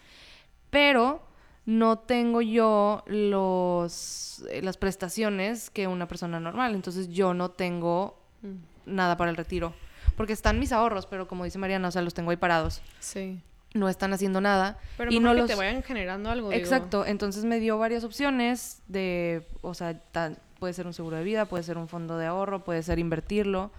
pero 0.75 1.21
no 1.65 1.99
tengo 1.99 2.41
yo 2.41 3.01
los, 3.07 4.43
eh, 4.49 4.61
las 4.61 4.75
prestaciones 4.75 5.69
que 5.69 5.87
una 5.87 6.05
persona 6.05 6.37
normal, 6.41 6.75
entonces 6.75 7.07
yo 7.07 7.33
no 7.33 7.49
tengo 7.49 8.19
mm. 8.41 8.93
nada 8.93 9.15
para 9.15 9.31
el 9.31 9.37
retiro, 9.37 9.73
porque 10.17 10.33
están 10.33 10.59
mis 10.59 10.73
ahorros, 10.73 11.05
pero 11.05 11.29
como 11.29 11.45
dice 11.45 11.57
Mariana, 11.59 11.87
o 11.87 11.91
sea, 11.91 12.01
los 12.01 12.13
tengo 12.13 12.31
ahí 12.31 12.35
parados. 12.35 12.81
Sí. 12.99 13.39
No 13.73 13.87
están 13.87 14.11
haciendo 14.11 14.41
nada. 14.41 14.77
Pero 14.97 15.13
y 15.13 15.19
no 15.21 15.33
que 15.33 15.43
te 15.43 15.55
vayan 15.55 15.81
generando 15.81 16.29
algo. 16.29 16.51
Exacto. 16.51 17.05
Entonces 17.05 17.45
me 17.45 17.61
dio 17.61 17.77
varias 17.77 18.03
opciones 18.03 18.81
de, 18.89 19.47
o 19.61 19.73
sea, 19.73 19.97
tan, 19.97 20.37
puede 20.59 20.73
ser 20.73 20.87
un 20.87 20.93
seguro 20.93 21.15
de 21.15 21.23
vida, 21.23 21.45
puede 21.45 21.63
ser 21.63 21.77
un 21.77 21.87
fondo 21.87 22.17
de 22.17 22.25
ahorro, 22.25 22.65
puede 22.65 22.83
ser 22.83 22.99
invertirlo. 22.99 23.71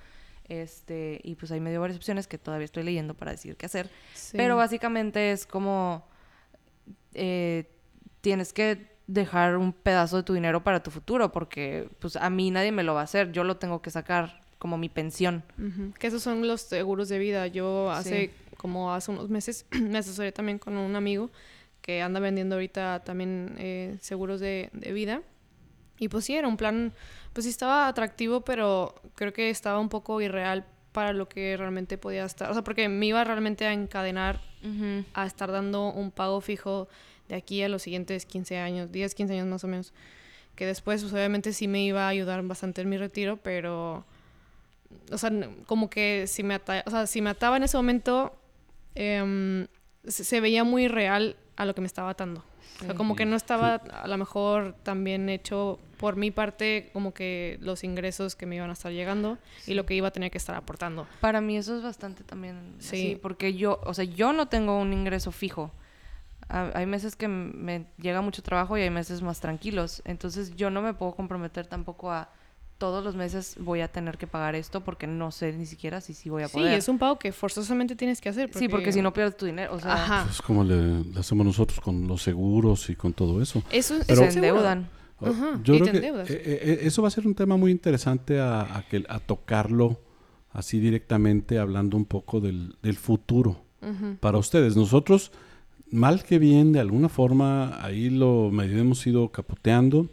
Este, 0.48 1.20
y 1.24 1.34
pues 1.34 1.52
ahí 1.52 1.60
me 1.60 1.68
dio 1.68 1.82
varias 1.82 1.98
opciones 1.98 2.26
que 2.26 2.38
todavía 2.38 2.64
estoy 2.64 2.84
leyendo 2.84 3.12
para 3.12 3.32
decir 3.32 3.54
qué 3.56 3.66
hacer. 3.66 3.90
Pero 4.32 4.56
básicamente 4.56 5.32
es 5.32 5.46
como 5.46 6.15
eh, 7.16 7.70
tienes 8.20 8.52
que 8.52 8.96
dejar 9.06 9.56
un 9.56 9.73
pedazo 9.73 10.16
de 10.16 10.23
tu 10.23 10.35
dinero 10.35 10.62
para 10.62 10.82
tu 10.82 10.90
futuro, 10.90 11.32
porque 11.32 11.88
pues 12.00 12.16
a 12.16 12.28
mí 12.30 12.50
nadie 12.50 12.73
me 12.73 12.82
lo 12.82 12.94
va 12.94 13.00
a 13.00 13.04
hacer, 13.04 13.32
yo 13.32 13.44
lo 13.44 13.56
tengo 13.56 13.82
que 13.82 13.90
sacar 13.90 14.40
como 14.58 14.78
mi 14.78 14.88
pensión. 14.88 15.44
Que 15.99 16.06
esos 16.06 16.23
son 16.23 16.46
los 16.46 16.62
seguros 16.62 17.08
de 17.08 17.18
vida. 17.18 17.46
Yo 17.46 17.90
hace 17.90 18.32
como 18.56 18.92
hace 18.92 19.11
unos 19.11 19.28
meses 19.28 19.66
me 19.70 19.99
asesoré 19.99 20.32
también 20.32 20.58
con 20.58 20.76
un 20.76 20.96
amigo 20.96 21.30
que 21.82 22.02
anda 22.02 22.20
vendiendo 22.20 22.56
ahorita 22.56 23.04
también 23.04 23.54
eh, 23.58 23.96
seguros 24.00 24.40
de, 24.40 24.70
de 24.73 24.92
vida. 24.92 25.23
Y 25.99 26.08
pues 26.08 26.25
sí, 26.25 26.35
era 26.35 26.49
un 26.49 26.56
plan, 26.56 26.92
pues 27.32 27.44
sí 27.44 27.50
estaba 27.50 27.88
atractivo, 27.88 28.42
pero 28.42 28.94
creo 29.14 29.32
que 29.32 29.50
estaba 29.50 29.78
un 29.78 29.88
poco 29.88 30.20
irreal 30.20 30.66
para 30.92 31.12
lo 31.12 31.28
que 31.28 31.56
realmente 31.56 31.96
podía 31.99 32.25
estar. 32.25 32.50
O 32.50 32.54
sea, 32.54 32.64
porque 32.64 32.88
me 32.88 33.06
iba 33.06 33.23
realmente 33.23 33.66
a 33.66 33.73
encadenar 33.73 34.40
a 35.14 35.26
estar 35.26 35.50
dando 35.50 35.92
un 35.92 36.11
pago 36.11 36.40
fijo 36.40 36.88
de 37.28 37.35
aquí 37.35 37.62
a 37.62 37.68
los 37.68 37.82
siguientes 37.82 38.26
15 38.26 38.58
años, 38.58 38.92
10, 38.92 39.14
15 39.14 39.35
años 39.35 39.46
más 39.46 39.64
o 39.64 39.68
menos. 39.68 39.92
Que 40.54 40.66
después, 40.66 41.02
pues 41.02 41.12
obviamente 41.12 41.52
sí 41.52 41.68
me 41.68 41.85
iba 41.85 42.06
a 42.06 42.08
ayudar 42.08 42.42
bastante 42.42 42.82
en 42.82 42.88
mi 42.88 42.96
retiro, 42.96 43.37
pero. 43.37 44.04
O 45.11 45.18
sea, 45.18 45.30
como 45.66 45.90
que 45.90 46.26
si 46.26 46.42
me, 46.42 46.54
ataba, 46.54 46.82
o 46.87 46.90
sea, 46.90 47.06
si 47.06 47.20
me 47.20 47.30
ataba 47.30 47.56
en 47.56 47.64
ese 47.64 47.76
momento, 47.76 48.35
em, 48.94 49.66
se 50.06 50.40
veía 50.40 50.64
muy 50.64 50.88
real 50.88 51.37
a 51.56 51.64
lo 51.64 51.75
que 51.75 51.80
me 51.80 51.87
estaba 51.87 52.11
atando 52.11 52.44
como 52.97 53.16
que 53.16 53.25
no 53.25 53.37
estaba 53.37 53.75
a 53.75 54.06
lo 54.09 54.18
mejor 54.18 54.75
tan 54.83 55.04
bien 55.04 55.28
hecho 55.28 55.78
por 55.97 56.16
mi 56.16 56.30
parte, 56.30 56.90
como 56.92 57.14
que 57.14 57.59
los 57.61 57.85
ingresos 57.85 58.37
que 58.37 58.47
me 58.47 58.56
iban 58.56 58.71
a 58.71 58.75
estar 58.75 58.92
llegando 58.92 59.38
y 59.66 59.75
lo 59.75 59.87
que 59.87 59.95
iba 59.95 60.09
a 60.09 60.11
tener 60.11 60.30
que 60.30 60.38
estar 60.38 60.54
aportando. 60.54 61.06
Para 61.21 61.40
mí 61.40 61.56
eso 61.56 61.76
es 61.76 61.83
bastante 61.83 62.23
también. 62.25 62.76
Sí. 62.78 63.18
porque 63.21 63.54
yo, 63.54 63.80
o 63.85 63.95
sea, 63.95 64.04
yo 64.04 64.33
no 64.33 64.49
tengo 64.49 64.78
un 64.78 64.92
ingreso 64.92 65.33
fijo. 65.33 65.73
hay 66.49 66.87
meses 66.87 67.16
que 67.16 67.28
me 67.28 67.87
llega 67.99 68.21
mucho 68.21 68.42
trabajo 68.42 68.76
y 68.76 68.83
hay 68.83 68.90
meses 68.90 69.23
más 69.23 69.40
tranquilos. 69.40 70.02
Entonces 70.04 70.54
yo 70.56 70.71
no 70.71 70.83
me 70.83 70.95
puedo 70.95 71.14
comprometer 71.14 71.66
tampoco 71.66 72.12
a 72.12 72.30
todos 72.78 73.02
los 73.02 73.16
meses 73.16 73.56
voy 73.59 73.80
a 73.80 73.88
tener 73.88 74.18
que 74.18 74.26
pagar 74.26 74.54
esto 74.54 74.83
porque 74.83 75.06
no 75.06 75.30
sé 75.30 75.52
ni 75.52 75.66
siquiera 75.66 76.00
si 76.00 76.14
sí 76.14 76.28
voy 76.28 76.42
a 76.42 76.49
poder. 76.49 76.73
Sí, 76.73 76.75
es 76.75 76.88
un 76.88 76.99
pago 76.99 77.18
que 77.18 77.33
forzosamente 77.33 77.97
tienes 77.97 78.21
que 78.21 78.28
hacer. 78.28 78.50
Sí, 78.52 78.68
porque 78.68 78.92
si 78.92 79.02
no 79.02 79.12
pierdes 79.12 79.37
tu 79.37 79.47
dinero. 79.47 79.75
O 79.75 79.80
sea, 79.80 80.23
pues 80.25 80.37
es 80.37 80.42
como 80.42 80.62
le, 80.62 81.02
hacemos 81.18 81.47
nosotros 81.47 81.80
con 81.80 82.06
los 82.06 82.23
seguros 82.23 82.90
y 82.90 82.97
con 82.97 83.12
todo 83.12 83.40
eso. 83.40 83.62
Eso 83.71 83.97
Pero, 84.06 84.30
se 84.30 84.37
endeudan. 84.37 84.88
Yo 85.62 85.78
creo 85.78 86.25
que 86.25 86.35
eh, 86.35 86.40
eh, 86.45 86.78
eso 86.83 87.00
va 87.00 87.09
a 87.09 87.11
ser 87.11 87.26
un 87.26 87.35
tema 87.35 87.56
muy 87.56 87.71
interesante 87.71 88.38
a, 88.38 88.85
que, 88.90 89.02
a 89.09 89.18
tocarlo 89.18 89.99
así 90.52 90.78
directamente, 90.78 91.59
hablando 91.59 91.97
un 91.97 92.04
poco 92.04 92.40
del, 92.40 92.76
del 92.83 92.97
futuro 92.97 93.64
para 94.21 94.37
ustedes. 94.37 94.76
Nosotros, 94.76 95.33
mal 95.90 96.25
que 96.25 96.38
bien, 96.38 96.73
de 96.73 96.80
alguna 96.80 97.09
forma, 97.09 97.83
ahí 97.83 98.11
lo 98.11 98.50
medio 98.50 98.78
hemos 98.78 99.06
ido 99.06 99.30
capoteando. 99.30 100.09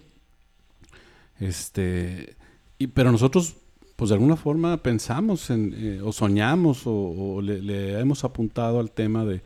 Este 1.40 2.38
pero 2.88 3.12
nosotros, 3.12 3.56
pues 3.96 4.10
de 4.10 4.16
alguna 4.16 4.36
forma 4.36 4.78
pensamos 4.78 5.50
en, 5.50 5.74
eh, 5.76 6.02
o 6.04 6.12
soñamos 6.12 6.84
o, 6.86 7.42
le, 7.42 8.00
hemos 8.00 8.24
apuntado 8.24 8.80
al 8.80 8.92
tema 8.92 9.26
de, 9.26 9.42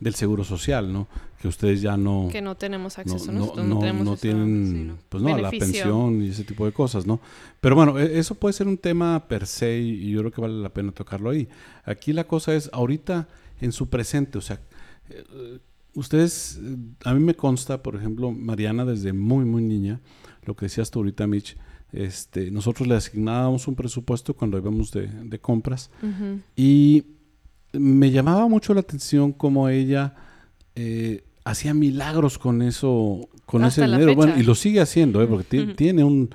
del 0.00 0.14
seguro 0.14 0.44
social, 0.44 0.92
¿no? 0.92 1.08
Que 1.40 1.48
ustedes 1.48 1.82
ya 1.82 1.96
no... 1.96 2.28
Que 2.30 2.40
no 2.40 2.56
tenemos 2.56 2.98
acceso, 2.98 3.32
no, 3.32 3.54
no, 3.56 4.16
tienen, 4.16 4.96
pues 5.08 5.22
no, 5.22 5.36
la 5.38 5.50
pensión 5.50 6.22
y 6.22 6.28
ese 6.28 6.44
tipo 6.44 6.66
de 6.66 6.72
cosas, 6.72 7.06
¿no? 7.06 7.20
Pero 7.60 7.74
bueno, 7.74 7.98
e, 7.98 8.18
eso 8.18 8.34
puede 8.34 8.52
ser 8.52 8.68
un 8.68 8.78
tema 8.78 9.26
per 9.28 9.46
se 9.46 9.78
y 9.78 10.10
yo 10.10 10.20
creo 10.20 10.30
que 10.30 10.40
vale 10.40 10.54
la 10.54 10.72
pena 10.72 10.92
tocarlo 10.92 11.30
ahí. 11.30 11.48
Aquí 11.84 12.12
la 12.12 12.24
cosa 12.24 12.54
es, 12.54 12.70
ahorita 12.72 13.28
en 13.60 13.72
su 13.72 13.88
presente, 13.88 14.38
o 14.38 14.40
sea, 14.40 14.60
eh, 15.10 15.58
ustedes, 15.94 16.60
a 17.04 17.14
mí 17.14 17.20
me 17.20 17.34
consta, 17.34 17.82
por 17.82 17.96
ejemplo, 17.96 18.30
Mariana 18.30 18.84
desde 18.84 19.12
muy, 19.12 19.44
muy 19.44 19.62
niña, 19.62 20.00
lo 20.44 20.56
que 20.56 20.66
decías 20.66 20.90
tú 20.90 21.00
ahorita, 21.00 21.26
Mitch, 21.26 21.56
este, 21.92 22.50
nosotros 22.50 22.88
le 22.88 22.94
asignábamos 22.94 23.68
un 23.68 23.74
presupuesto 23.74 24.34
cuando 24.34 24.58
íbamos 24.58 24.90
de, 24.92 25.38
compras 25.40 25.90
y 26.56 27.04
me 27.72 28.10
llamaba 28.10 28.48
mucho 28.48 28.74
la 28.74 28.80
atención 28.80 29.32
cómo 29.32 29.68
ella 29.68 30.14
eh, 30.74 31.24
hacía 31.44 31.74
milagros 31.74 32.38
con 32.38 32.62
eso, 32.62 33.28
con 33.46 33.64
ese 33.64 33.84
dinero. 33.84 34.14
Bueno, 34.14 34.38
y 34.38 34.42
lo 34.42 34.54
sigue 34.54 34.80
haciendo, 34.80 35.22
¿eh? 35.22 35.26
porque 35.26 35.74
tiene 35.76 36.04
un, 36.04 36.30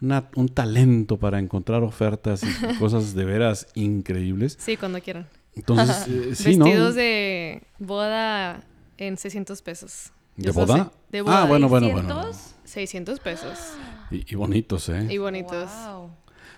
un 0.00 0.48
talento 0.48 1.16
para 1.16 1.38
encontrar 1.38 1.82
ofertas 1.82 2.42
y 2.42 2.74
cosas 2.78 3.14
de 3.14 3.24
veras 3.24 3.66
increíbles. 3.74 4.56
Sí, 4.60 4.76
cuando 4.76 5.00
quieran. 5.00 5.26
Entonces, 5.54 6.06
eh, 6.08 6.34
sí, 6.34 6.56
Vestidos 6.56 6.94
de 6.94 7.62
boda 7.78 8.62
en 8.98 9.16
600 9.16 9.62
pesos. 9.62 10.12
¿De 10.36 10.52
boda? 10.52 10.92
Ah, 11.26 11.44
bueno, 11.46 11.68
bueno, 11.68 11.90
bueno. 11.90 12.30
600 12.64 13.18
pesos. 13.20 13.58
Y, 14.10 14.34
bonitos, 14.34 14.88
¿eh? 14.88 15.06
Y 15.08 15.18
bonitos. 15.18 15.70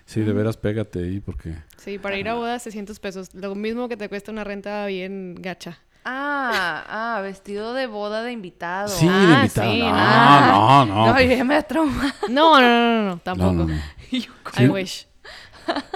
Sí, 0.05 0.21
de 0.21 0.33
veras 0.33 0.57
pégate 0.57 1.01
ahí 1.01 1.21
porque... 1.21 1.57
Sí, 1.77 1.99
para 1.99 2.17
ir 2.19 2.29
a 2.29 2.35
boda 2.35 2.59
600 2.59 2.99
pesos. 2.99 3.35
Lo 3.35 3.55
mismo 3.55 3.89
que 3.89 3.97
te 3.97 4.09
cuesta 4.09 4.33
una 4.33 4.45
renta 4.45 4.87
bien 4.87 5.37
gacha. 5.39 5.79
Ah, 6.05 6.85
ah, 6.89 7.21
vestido 7.21 7.75
de 7.75 7.87
boda 7.87 8.23
de 8.23 8.33
invitado. 8.33 8.89
Sí, 8.89 9.07
de 9.07 9.13
ah, 9.13 9.37
invitado. 9.37 9.73
no, 9.75 10.87
no, 10.87 10.87
no, 10.87 11.07
no. 11.07 11.13
No, 11.15 11.21
yo 11.21 11.45
me 11.45 11.63
trauma. 11.63 12.15
No, 12.29 12.61
no, 12.61 12.69
no, 12.69 13.05
no, 13.11 13.19
tampoco. 13.19 13.69
I 14.11 14.69
wish. 14.69 15.07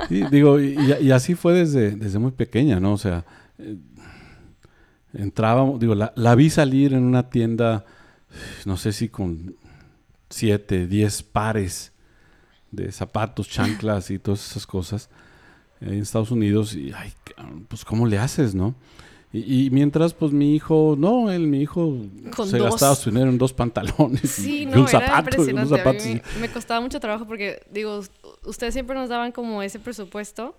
Sí, 0.09 0.25
digo, 0.31 0.61
y, 0.61 1.11
así 1.11 1.35
fue 1.35 1.55
desde, 1.55 1.91
desde 1.91 2.21
muy 2.21 2.31
pequeña, 2.31 2.79
¿no? 2.79 2.93
O 2.93 2.99
sea, 2.99 3.25
eh, 3.59 3.77
entrábamos, 5.13 5.81
digo, 5.81 5.97
la, 5.97 6.13
la 6.15 6.37
vi 6.37 6.51
salir 6.51 6.95
en 6.95 7.03
una 7.03 7.29
tienda, 7.29 7.85
no 8.65 8.77
sé 8.77 8.93
si 8.93 9.09
con 9.09 9.57
siete, 10.31 10.87
diez 10.87 11.23
pares 11.23 11.93
de 12.71 12.91
zapatos, 12.93 13.49
chanclas 13.51 14.11
y 14.11 14.19
todas 14.19 14.51
esas 14.51 14.67
cosas 14.67 15.11
en 15.81 16.01
Estados 16.01 16.31
Unidos 16.31 16.75
y, 16.75 16.93
ay, 16.93 17.13
pues, 17.69 17.85
¿cómo 17.85 18.07
le 18.07 18.19
haces, 18.19 18.55
no? 18.55 18.75
Y, 19.33 19.69
mientras, 19.71 20.15
pues 20.15 20.33
mi 20.33 20.55
hijo, 20.55 20.95
no, 20.97 21.31
él, 21.31 21.47
mi 21.47 21.61
hijo 21.61 21.99
se 22.47 22.59
gastaba 22.59 22.95
su 22.95 23.11
dinero 23.11 23.29
en 23.29 23.37
dos 23.37 23.53
pantalones 23.53 24.39
y, 24.39 24.65
un 24.65 24.89
zapato. 24.89 25.43
unos 25.43 25.69
zapatos. 25.69 26.07
me, 26.41 26.49
costaba 26.49 26.81
mucho 26.81 27.01
trabajo 27.01 27.27
porque, 27.27 27.61
digo, 27.71 28.01
ustedes 28.45 28.73
siempre 28.73 28.97
nos 28.97 29.11
daban 29.11 29.33
como 29.33 29.63
ese 29.63 29.79
presupuesto, 29.79 30.57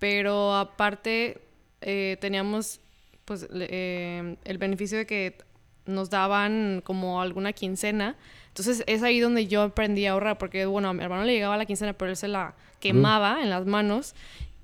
pero 0.00 0.56
aparte 0.56 1.40
eh, 1.80 2.16
teníamos 2.20 2.80
pues 3.26 3.46
eh, 3.52 4.36
el 4.44 4.58
beneficio 4.58 4.98
de 4.98 5.06
que 5.06 5.38
nos 5.84 6.10
daban 6.10 6.82
como 6.84 7.20
alguna 7.20 7.52
quincena. 7.52 8.16
Entonces 8.56 8.84
es 8.86 9.02
ahí 9.02 9.20
donde 9.20 9.48
yo 9.48 9.60
aprendí 9.60 10.06
a 10.06 10.12
ahorrar, 10.12 10.38
porque 10.38 10.64
bueno, 10.64 10.88
a 10.88 10.94
mi 10.94 11.04
hermano 11.04 11.24
le 11.24 11.34
llegaba 11.34 11.58
la 11.58 11.66
quincena, 11.66 11.92
pero 11.92 12.10
él 12.10 12.16
se 12.16 12.26
la 12.26 12.54
quemaba 12.80 13.42
en 13.42 13.50
las 13.50 13.66
manos 13.66 14.14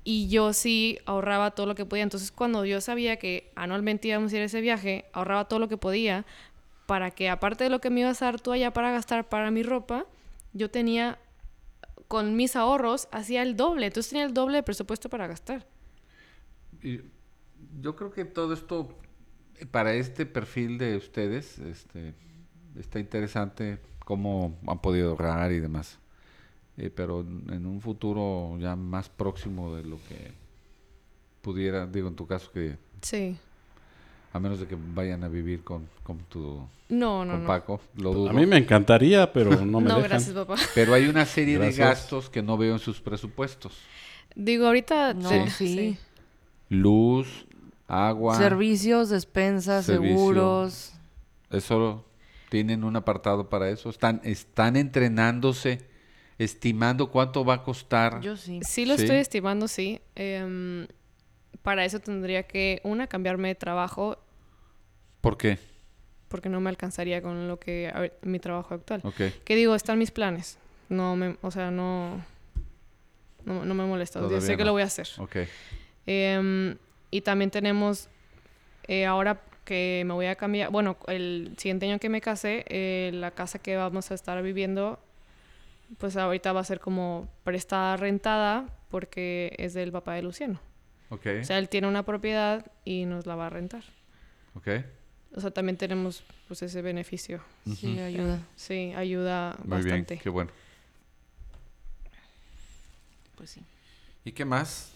y 0.03 0.29
yo 0.29 0.51
sí 0.51 0.97
ahorraba 1.05 1.51
todo 1.51 1.67
lo 1.67 1.75
que 1.75 1.85
podía. 1.85 2.01
Entonces 2.01 2.31
cuando 2.31 2.65
yo 2.65 2.81
sabía 2.81 3.17
que 3.17 3.51
anualmente 3.53 4.07
íbamos 4.07 4.33
a 4.33 4.37
ir 4.37 4.41
a 4.41 4.45
ese 4.45 4.61
viaje, 4.61 5.05
ahorraba 5.13 5.47
todo 5.47 5.59
lo 5.59 5.67
que 5.67 5.77
podía 5.77 6.25
para 6.87 7.11
que 7.11 7.29
aparte 7.29 7.65
de 7.65 7.69
lo 7.69 7.81
que 7.81 7.91
me 7.91 7.99
ibas 7.99 8.23
a 8.23 8.25
dar 8.25 8.41
tú 8.41 8.51
allá 8.51 8.73
para 8.73 8.91
gastar 8.91 9.29
para 9.29 9.51
mi 9.51 9.61
ropa, 9.61 10.07
yo 10.53 10.71
tenía 10.71 11.19
con 12.07 12.35
mis 12.35 12.55
ahorros, 12.55 13.07
hacía 13.11 13.43
el 13.43 13.55
doble. 13.55 13.85
Entonces 13.85 14.09
tenía 14.09 14.25
el 14.25 14.33
doble 14.33 14.57
de 14.57 14.63
presupuesto 14.63 15.07
para 15.07 15.27
gastar. 15.27 15.67
Y 16.81 17.01
yo 17.79 17.95
creo 17.95 18.09
que 18.09 18.25
todo 18.25 18.55
esto, 18.55 18.97
para 19.69 19.93
este 19.93 20.25
perfil 20.25 20.79
de 20.79 20.97
ustedes, 20.97 21.59
este, 21.59 22.15
está 22.79 22.99
interesante 22.99 23.79
cómo 24.03 24.57
han 24.67 24.79
podido 24.79 25.11
ahorrar 25.11 25.51
y 25.51 25.59
demás. 25.59 25.97
Eh, 26.77 26.89
pero 26.89 27.21
en 27.21 27.65
un 27.65 27.81
futuro 27.81 28.57
ya 28.59 28.75
más 28.75 29.09
próximo 29.09 29.75
de 29.75 29.83
lo 29.83 29.97
que 30.09 30.31
pudiera, 31.41 31.85
digo 31.85 32.07
en 32.07 32.15
tu 32.15 32.25
caso 32.25 32.51
que... 32.51 32.77
Sí. 33.01 33.37
A 34.31 34.39
menos 34.39 34.59
de 34.59 34.65
que 34.65 34.75
vayan 34.75 35.23
a 35.23 35.27
vivir 35.27 35.63
con, 35.63 35.87
con 36.01 36.17
tu... 36.29 36.67
No, 36.89 37.23
no, 37.23 37.33
con 37.33 37.45
Paco, 37.45 37.81
lo 37.97 38.13
dudo. 38.13 38.29
A 38.31 38.33
mí 38.33 38.47
me 38.47 38.57
encantaría, 38.57 39.31
pero 39.31 39.51
no 39.65 39.79
me 39.79 39.89
No, 39.89 40.01
gracias, 40.01 40.33
papá. 40.33 40.55
Pero 40.73 40.95
hay 40.95 41.07
una 41.07 41.25
serie 41.25 41.59
de 41.59 41.71
gastos 41.71 42.29
que 42.29 42.41
no 42.41 42.57
veo 42.57 42.73
en 42.73 42.79
sus 42.79 42.99
presupuestos. 42.99 43.77
Digo, 44.35 44.65
ahorita... 44.65 45.13
No, 45.13 45.47
sí. 45.49 45.97
Luz, 46.69 47.45
agua... 47.87 48.35
Servicios, 48.35 49.09
despensas, 49.09 49.85
seguros... 49.85 50.93
¿Eso 51.51 52.03
tienen 52.53 52.83
un 52.83 52.95
apartado 52.95 53.49
para 53.49 53.67
eso? 53.71 53.89
¿Están, 53.89 54.21
están 54.23 54.75
entrenándose 54.75 55.79
estimando 56.37 57.09
cuánto 57.09 57.43
va 57.43 57.55
a 57.55 57.63
costar? 57.63 58.21
Yo 58.21 58.37
sí. 58.37 58.59
Sí 58.61 58.85
lo 58.85 58.93
estoy 58.93 59.15
estimando, 59.15 59.67
sí. 59.67 60.01
Em, 60.13 60.85
para 61.63 61.83
eso 61.83 61.99
tendría 61.99 62.43
que, 62.43 62.79
una, 62.83 63.07
cambiarme 63.07 63.47
de 63.47 63.55
trabajo. 63.55 64.19
¿Por 65.19 65.35
qué? 65.35 65.57
Porque 66.27 66.47
no 66.47 66.61
me 66.61 66.69
alcanzaría 66.69 67.23
con 67.23 67.47
lo 67.47 67.59
que 67.59 67.91
mi 68.21 68.37
trabajo 68.37 68.75
actual. 68.75 69.01
Okay. 69.03 69.33
Que 69.43 69.55
digo, 69.55 69.73
están 69.73 69.97
mis 69.97 70.11
planes. 70.11 70.59
No 70.89 71.15
me, 71.15 71.37
o 71.41 71.49
sea, 71.49 71.71
no, 71.71 72.23
no, 73.45 73.65
me 73.65 73.83
molesta. 73.83 74.19
Yo 74.19 74.41
sé 74.41 74.55
que 74.57 74.63
lo 74.63 74.73
voy 74.73 74.83
a 74.83 74.85
hacer. 74.85 75.07
Okay. 75.17 75.47
Em, 76.05 76.77
y 77.09 77.21
también 77.21 77.49
tenemos, 77.49 78.09
eh, 78.87 79.07
ahora 79.07 79.41
que 79.63 80.03
me 80.05 80.13
voy 80.13 80.25
a 80.25 80.35
cambiar, 80.35 80.71
bueno, 80.71 80.97
el 81.07 81.53
siguiente 81.57 81.89
año 81.89 81.99
que 81.99 82.09
me 82.09 82.21
casé, 82.21 82.65
eh, 82.67 83.11
la 83.13 83.31
casa 83.31 83.59
que 83.59 83.75
vamos 83.75 84.11
a 84.11 84.13
estar 84.13 84.41
viviendo 84.43 84.99
pues 85.97 86.17
ahorita 86.17 86.53
va 86.53 86.61
a 86.61 86.63
ser 86.63 86.79
como 86.79 87.29
prestada 87.43 87.97
rentada 87.97 88.65
porque 88.89 89.55
es 89.57 89.73
del 89.73 89.91
papá 89.91 90.13
de 90.13 90.23
Luciano. 90.23 90.59
Ok. 91.09 91.27
O 91.41 91.43
sea, 91.43 91.59
él 91.59 91.69
tiene 91.69 91.87
una 91.87 92.03
propiedad 92.03 92.65
y 92.85 93.05
nos 93.05 93.25
la 93.25 93.35
va 93.35 93.47
a 93.47 93.49
rentar. 93.49 93.83
Ok. 94.55 94.67
O 95.35 95.41
sea, 95.41 95.51
también 95.51 95.77
tenemos 95.77 96.23
pues 96.47 96.61
ese 96.61 96.81
beneficio. 96.81 97.41
Sí, 97.75 97.99
ayuda. 97.99 98.39
Sí, 98.55 98.93
ayuda 98.95 99.55
Muy 99.63 99.77
bastante. 99.77 100.15
Bien, 100.15 100.23
qué 100.23 100.29
bueno. 100.29 100.51
Pues 103.35 103.49
sí. 103.51 103.61
¿Y 104.25 104.31
qué 104.31 104.45
más? 104.45 104.92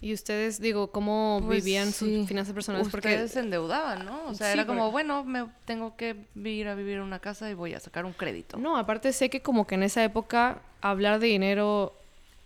Y 0.00 0.12
ustedes, 0.12 0.60
digo, 0.60 0.92
¿cómo 0.92 1.42
pues 1.44 1.64
vivían 1.64 1.92
sus 1.92 2.28
finanzas 2.28 2.54
personales? 2.54 2.86
Ustedes 2.86 3.02
porque 3.02 3.28
se 3.28 3.40
endeudaban, 3.40 4.04
¿no? 4.06 4.26
O 4.26 4.34
sea, 4.34 4.52
era 4.52 4.64
como, 4.64 4.92
bueno, 4.92 5.24
me 5.24 5.46
tengo 5.64 5.96
que 5.96 6.26
ir 6.36 6.68
a 6.68 6.76
vivir 6.76 6.98
en 6.98 7.02
una 7.02 7.18
casa 7.18 7.50
y 7.50 7.54
voy 7.54 7.74
a 7.74 7.80
sacar 7.80 8.04
un 8.04 8.12
crédito. 8.12 8.58
No, 8.58 8.76
aparte 8.76 9.12
sé 9.12 9.28
que 9.28 9.42
como 9.42 9.66
que 9.66 9.74
en 9.74 9.82
esa 9.82 10.04
época 10.04 10.62
hablar 10.80 11.18
de 11.18 11.26
dinero, 11.26 11.94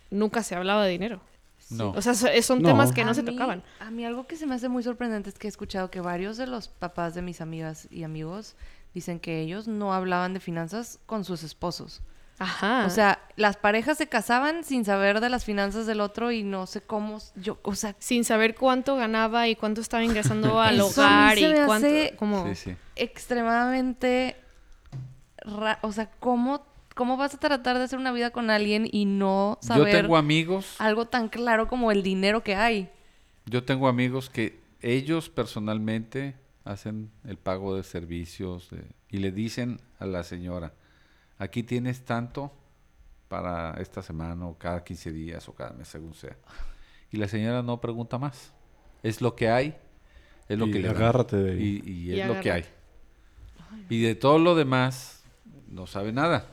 nunca 0.09 0.41
se 0.41 0.55
hablaba 0.55 0.83
de 0.83 0.91
dinero. 0.91 1.21
No. 1.69 1.91
O 1.91 2.01
sea, 2.01 2.13
son 2.13 2.63
temas 2.63 2.91
que 2.91 3.03
no 3.03 3.13
se 3.13 3.21
tocaban. 3.21 3.63
A 3.79 3.91
mí 3.91 4.03
algo 4.03 4.25
que 4.25 4.35
se 4.35 4.47
me 4.47 4.55
hace 4.55 4.67
muy 4.67 4.81
sorprendente 4.81 5.29
es 5.29 5.37
que 5.37 5.47
he 5.47 5.49
escuchado 5.49 5.91
que 5.91 6.01
varios 6.01 6.37
de 6.37 6.47
los 6.47 6.67
papás 6.67 7.13
de 7.13 7.21
mis 7.21 7.39
amigas 7.39 7.87
y 7.91 8.03
amigos 8.03 8.55
dicen 8.93 9.19
que 9.19 9.41
ellos 9.41 9.67
no 9.67 9.93
hablaban 9.93 10.33
de 10.33 10.39
finanzas 10.39 10.99
con 11.05 11.23
sus 11.23 11.43
esposos. 11.43 12.01
Ajá. 12.39 12.85
O 12.85 12.89
sea, 12.89 13.19
las 13.35 13.57
parejas 13.57 13.97
se 13.97 14.07
casaban 14.07 14.63
sin 14.63 14.85
saber 14.85 15.19
de 15.19 15.29
las 15.29 15.45
finanzas 15.45 15.85
del 15.85 16.01
otro 16.01 16.31
y 16.31 16.43
no 16.43 16.65
sé 16.65 16.81
cómo, 16.81 17.19
yo, 17.35 17.59
o 17.63 17.75
sea, 17.75 17.95
sin 17.99 18.25
saber 18.25 18.55
cuánto 18.55 18.95
ganaba 18.95 19.47
y 19.47 19.55
cuánto 19.55 19.81
estaba 19.81 20.03
ingresando 20.03 20.59
al 20.61 20.81
hogar 20.81 21.37
y 21.37 21.53
cuánto, 21.65 21.87
como 22.17 22.45
extremadamente, 22.95 24.35
o 25.81 25.91
sea, 25.91 26.09
cómo 26.19 26.73
¿Cómo 26.95 27.17
vas 27.17 27.33
a 27.33 27.39
tratar 27.39 27.77
de 27.77 27.83
hacer 27.85 27.97
una 27.97 28.11
vida 28.11 28.29
con 28.29 28.49
alguien 28.49 28.87
y 28.91 29.05
no 29.05 29.57
saber 29.61 29.87
Yo 29.87 30.01
tengo 30.01 30.17
amigos 30.17 30.75
algo 30.77 31.05
tan 31.05 31.27
claro 31.27 31.67
como 31.67 31.91
el 31.91 32.03
dinero 32.03 32.43
que 32.43 32.55
hay? 32.55 32.89
Yo 33.45 33.63
tengo 33.63 33.87
amigos 33.87 34.29
que 34.29 34.59
ellos 34.81 35.29
personalmente 35.29 36.35
hacen 36.65 37.11
el 37.25 37.37
pago 37.37 37.75
de 37.75 37.83
servicios 37.83 38.69
y 39.09 39.17
le 39.17 39.31
dicen 39.31 39.79
a 39.99 40.05
la 40.05 40.23
señora, 40.23 40.73
aquí 41.43 41.63
tienes 41.63 42.03
tanto 42.05 42.51
para 43.27 43.73
esta 43.81 44.01
semana 44.01 44.47
o 44.47 44.57
cada 44.57 44.83
15 44.83 45.11
días 45.11 45.47
o 45.49 45.53
cada 45.53 45.71
mes, 45.71 45.87
según 45.87 46.13
sea. 46.13 46.37
Y 47.11 47.17
la 47.17 47.27
señora 47.27 47.61
no 47.61 47.79
pregunta 47.79 48.17
más. 48.17 48.53
Es 49.01 49.21
lo 49.21 49.35
que 49.35 49.49
hay, 49.49 49.75
es 50.47 50.57
lo 50.57 50.65
que 50.67 50.79
le 50.79 50.89
agárrate 50.89 51.37
de 51.37 51.51
ahí. 51.51 51.81
Y, 51.85 52.19
es 52.19 52.27
lo 52.27 52.39
que 52.39 52.51
hay. 52.51 52.65
Y 53.89 54.01
de 54.01 54.15
todo 54.15 54.39
lo 54.39 54.55
demás, 54.55 55.23
no 55.67 55.87
sabe 55.87 56.11
nada. 56.11 56.47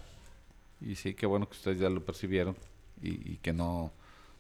Y 0.81 0.97
sí, 0.97 1.15
qué 1.15 1.27
bueno 1.27 1.49
que 1.49 1.57
ustedes 1.57 1.79
ya 1.79 1.89
lo 1.89 2.05
percibieron 2.05 2.57
y, 3.03 3.33
y 3.33 3.37
que 3.37 3.53
no, 3.53 3.93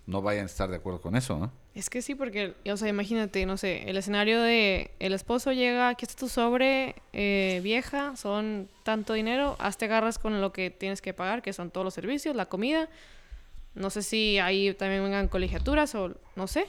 no 0.07 0.23
vayan 0.23 0.45
a 0.45 0.47
estar 0.47 0.69
de 0.71 0.77
acuerdo 0.77 1.01
con 1.01 1.17
eso, 1.17 1.39
¿no? 1.39 1.53
Es 1.75 1.89
que 1.89 2.03
sí, 2.03 2.15
porque, 2.15 2.55
o 2.71 2.77
sea, 2.77 2.89
imagínate, 2.89 3.47
no 3.47 3.57
sé, 3.57 3.89
el 3.89 3.97
escenario 3.97 4.41
de 4.41 4.91
el 4.99 5.13
esposo 5.13 5.53
llega, 5.53 5.89
aquí 5.89 6.05
está 6.05 6.19
tu 6.19 6.29
sobre, 6.29 6.97
eh, 7.13 7.61
vieja, 7.63 8.17
son 8.17 8.69
tanto 8.83 9.13
dinero, 9.13 9.57
hazte 9.61 9.85
agarras 9.85 10.19
con 10.19 10.41
lo 10.41 10.53
que 10.53 10.71
tienes 10.71 11.01
que 11.01 11.15
pagar, 11.15 11.43
que 11.43 11.53
son 11.53 11.71
todos 11.71 11.85
los 11.85 11.95
servicios, 11.95 12.35
la 12.35 12.47
comida. 12.47 12.89
No 13.75 13.89
sé 13.91 14.03
si 14.03 14.39
ahí 14.39 14.75
también 14.75 15.05
vengan 15.05 15.29
colegiaturas 15.29 15.95
o 15.95 16.15
no 16.35 16.47
sé. 16.49 16.67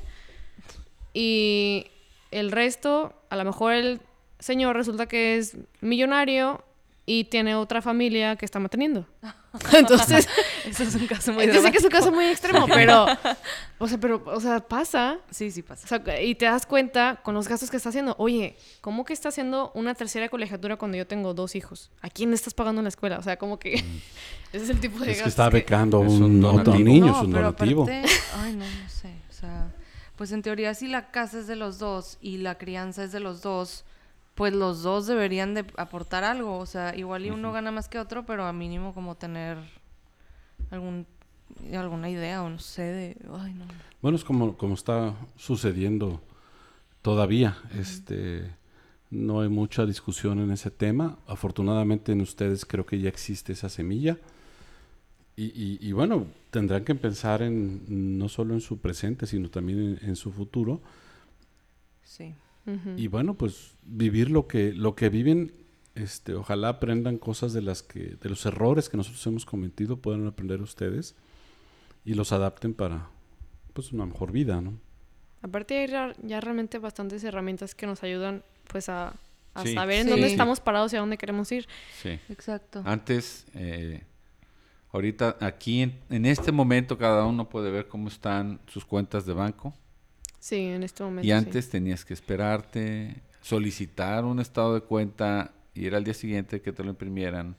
Y 1.13 1.87
el 2.29 2.51
resto, 2.51 3.13
a 3.29 3.35
lo 3.35 3.43
mejor 3.43 3.73
el 3.73 4.01
señor 4.39 4.75
resulta 4.75 5.07
que 5.07 5.37
es 5.37 5.57
millonario 5.81 6.63
y 7.13 7.25
tiene 7.25 7.55
otra 7.55 7.81
familia 7.81 8.37
que 8.37 8.45
está 8.45 8.57
manteniendo. 8.57 9.05
Entonces, 9.73 10.29
eso 10.65 10.83
es 10.83 10.95
un 10.95 11.07
caso 11.07 11.33
muy 11.33 11.45
Yo 11.45 11.61
sé 11.61 11.69
que 11.69 11.77
es 11.79 11.83
un 11.83 11.89
caso 11.89 12.09
muy 12.09 12.23
extremo, 12.23 12.67
pero 12.67 13.05
o 13.79 13.87
sea, 13.89 13.97
pero 13.99 14.23
o 14.25 14.39
sea, 14.39 14.61
pasa. 14.61 15.17
Sí, 15.29 15.51
sí 15.51 15.61
pasa. 15.61 15.83
O 15.83 15.87
sea, 15.89 16.21
y 16.21 16.35
te 16.35 16.45
das 16.45 16.65
cuenta 16.65 17.19
con 17.21 17.33
los 17.33 17.49
gastos 17.49 17.69
que 17.69 17.75
está 17.75 17.89
haciendo. 17.89 18.15
Oye, 18.17 18.55
¿cómo 18.79 19.03
que 19.03 19.11
está 19.11 19.27
haciendo 19.27 19.73
una 19.75 19.93
tercera 19.93 20.29
colegiatura 20.29 20.77
cuando 20.77 20.97
yo 20.97 21.05
tengo 21.05 21.33
dos 21.33 21.57
hijos? 21.57 21.91
¿A 22.01 22.09
quién 22.09 22.29
le 22.29 22.35
estás 22.35 22.53
pagando 22.53 22.79
en 22.79 22.85
la 22.85 22.89
escuela? 22.89 23.19
O 23.19 23.23
sea, 23.23 23.35
como 23.35 23.59
que 23.59 23.73
ese 24.53 24.63
es 24.63 24.69
el 24.69 24.79
tipo 24.79 24.97
de 24.99 25.07
gastos. 25.07 25.17
Es 25.17 25.23
que 25.23 25.29
está 25.29 25.49
becando 25.49 25.97
a 25.97 25.99
un, 25.99 26.45
otro 26.45 26.75
niño, 26.75 27.13
es 27.13 27.23
un 27.25 27.31
donativo. 27.31 27.87
ay, 27.89 28.53
no, 28.53 28.63
no 28.63 28.89
sé, 28.89 29.13
o 29.29 29.33
sea, 29.33 29.69
pues 30.15 30.31
en 30.31 30.43
teoría 30.43 30.73
si 30.75 30.87
la 30.87 31.11
casa 31.11 31.39
es 31.39 31.47
de 31.47 31.57
los 31.57 31.77
dos 31.77 32.19
y 32.21 32.37
la 32.37 32.57
crianza 32.57 33.03
es 33.03 33.11
de 33.11 33.19
los 33.19 33.41
dos, 33.41 33.83
pues 34.41 34.55
los 34.55 34.81
dos 34.81 35.05
deberían 35.05 35.53
de 35.53 35.63
aportar 35.77 36.23
algo. 36.23 36.57
O 36.57 36.65
sea, 36.65 36.97
igual 36.97 37.27
y 37.27 37.29
uno 37.29 37.51
gana 37.51 37.69
más 37.69 37.87
que 37.87 37.99
otro, 37.99 38.25
pero 38.25 38.43
a 38.47 38.51
mínimo 38.51 38.91
como 38.95 39.13
tener 39.13 39.59
algún 40.71 41.05
alguna 41.71 42.09
idea 42.09 42.41
o 42.41 42.49
no 42.49 42.57
sé 42.57 42.81
de... 42.81 43.17
Ay, 43.39 43.53
no. 43.53 43.65
Bueno, 44.01 44.17
es 44.17 44.23
como, 44.23 44.57
como 44.57 44.73
está 44.73 45.13
sucediendo 45.35 46.23
todavía. 47.03 47.55
Este 47.77 48.49
no 49.11 49.41
hay 49.41 49.49
mucha 49.49 49.85
discusión 49.85 50.39
en 50.39 50.49
ese 50.49 50.71
tema. 50.71 51.19
Afortunadamente 51.27 52.11
en 52.11 52.21
ustedes 52.21 52.65
creo 52.65 52.87
que 52.87 52.99
ya 52.99 53.09
existe 53.09 53.53
esa 53.53 53.69
semilla. 53.69 54.17
Y, 55.35 55.77
y, 55.87 55.91
bueno, 55.91 56.25
tendrán 56.49 56.83
que 56.83 56.95
pensar 56.95 57.43
en 57.43 58.17
no 58.17 58.27
solo 58.27 58.55
en 58.55 58.61
su 58.61 58.79
presente, 58.79 59.27
sino 59.27 59.51
también 59.51 59.99
en, 60.01 60.09
en 60.09 60.15
su 60.15 60.31
futuro. 60.31 60.81
Sí. 62.01 62.33
Y 62.95 63.07
bueno, 63.07 63.33
pues 63.33 63.73
vivir 63.83 64.29
lo 64.29 64.47
que, 64.47 64.73
lo 64.73 64.95
que 64.95 65.09
viven, 65.09 65.51
este, 65.95 66.35
ojalá 66.35 66.69
aprendan 66.69 67.17
cosas 67.17 67.53
de 67.53 67.61
las 67.61 67.81
que, 67.81 68.17
de 68.21 68.29
los 68.29 68.45
errores 68.45 68.87
que 68.87 68.97
nosotros 68.97 69.25
hemos 69.27 69.45
cometido, 69.45 69.97
puedan 69.97 70.27
aprender 70.27 70.61
ustedes 70.61 71.15
y 72.05 72.13
los 72.13 72.31
adapten 72.31 72.73
para 72.73 73.07
pues 73.73 73.91
una 73.91 74.05
mejor 74.05 74.31
vida, 74.31 74.61
¿no? 74.61 74.73
Aparte 75.41 75.79
hay 75.79 76.13
ya 76.23 76.39
realmente 76.39 76.77
bastantes 76.77 77.23
herramientas 77.23 77.73
que 77.73 77.87
nos 77.87 78.03
ayudan 78.03 78.43
pues 78.67 78.89
a, 78.89 79.15
saber 79.55 80.01
en 80.01 80.09
dónde 80.09 80.27
estamos 80.27 80.59
parados 80.59 80.93
y 80.93 80.97
a 80.97 80.99
dónde 80.99 81.17
queremos 81.17 81.51
ir. 81.51 81.67
Sí. 82.01 82.19
Exacto. 82.29 82.83
Antes, 82.85 83.47
eh, 83.55 84.03
ahorita 84.91 85.37
aquí 85.39 85.81
en, 85.81 85.99
en, 86.09 86.25
este 86.27 86.51
momento 86.51 86.97
cada 86.97 87.25
uno 87.25 87.49
puede 87.49 87.71
ver 87.71 87.87
cómo 87.87 88.07
están 88.07 88.59
sus 88.67 88.85
cuentas 88.85 89.25
de 89.25 89.33
banco. 89.33 89.73
Sí, 90.41 90.57
en 90.57 90.81
este 90.81 91.03
momento. 91.03 91.27
Y 91.27 91.31
antes 91.31 91.69
tenías 91.69 92.03
que 92.03 92.15
esperarte, 92.15 93.21
solicitar 93.41 94.25
un 94.25 94.39
estado 94.39 94.73
de 94.73 94.81
cuenta 94.81 95.53
y 95.75 95.85
era 95.85 95.97
al 95.97 96.03
día 96.03 96.15
siguiente 96.15 96.61
que 96.61 96.73
te 96.73 96.83
lo 96.83 96.89
imprimieran. 96.89 97.55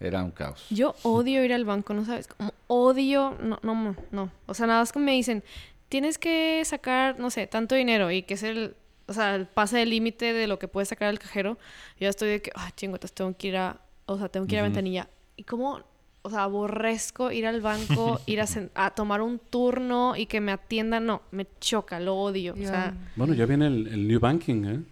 Era 0.00 0.24
un 0.24 0.32
caos. 0.32 0.66
Yo 0.70 0.96
odio 1.04 1.44
ir 1.44 1.52
al 1.52 1.64
banco, 1.64 1.94
¿no 1.94 2.04
sabes? 2.04 2.26
Como 2.26 2.52
odio, 2.66 3.36
no, 3.40 3.60
no, 3.62 3.94
no. 4.10 4.32
O 4.46 4.54
sea, 4.54 4.66
nada 4.66 4.80
más 4.80 4.90
que 4.90 4.98
me 4.98 5.12
dicen, 5.12 5.44
tienes 5.88 6.18
que 6.18 6.60
sacar, 6.64 7.20
no 7.20 7.30
sé, 7.30 7.46
tanto 7.46 7.76
dinero 7.76 8.10
y 8.10 8.22
que 8.22 8.34
es 8.34 8.42
el, 8.42 8.74
o 9.06 9.12
sea, 9.12 9.36
el 9.36 9.46
pase 9.46 9.80
el 9.82 9.90
límite 9.90 10.32
de 10.32 10.48
lo 10.48 10.58
que 10.58 10.66
puedes 10.66 10.88
sacar 10.88 11.08
al 11.08 11.20
cajero. 11.20 11.56
Yo 12.00 12.08
estoy 12.08 12.30
de 12.30 12.42
que, 12.42 12.50
ah, 12.56 12.72
chingotas, 12.74 13.12
tengo 13.12 13.36
que 13.36 13.46
ir 13.46 13.56
a, 13.58 13.80
o 14.06 14.18
sea, 14.18 14.28
tengo 14.28 14.48
que 14.48 14.56
ir 14.56 14.60
a 14.60 14.64
ventanilla. 14.64 15.08
Y 15.36 15.44
como, 15.44 15.84
o 16.22 16.30
sea, 16.30 16.44
aborrezco 16.44 17.32
ir 17.32 17.46
al 17.46 17.60
banco, 17.60 18.20
ir 18.26 18.40
a, 18.40 18.90
tomar 18.90 19.22
un 19.22 19.38
turno 19.38 20.16
y 20.16 20.26
que 20.26 20.40
me 20.40 20.52
atiendan, 20.52 21.06
no, 21.06 21.22
me 21.30 21.46
choca, 21.60 22.00
lo 22.00 22.16
odio. 22.16 22.54
O 22.54 22.56
sea, 22.56 22.94
bueno, 23.16 23.34
ya 23.34 23.46
viene 23.46 23.66
el, 23.66 24.06
New 24.06 24.20
Banking, 24.20 24.64
¿eh? 24.64 24.82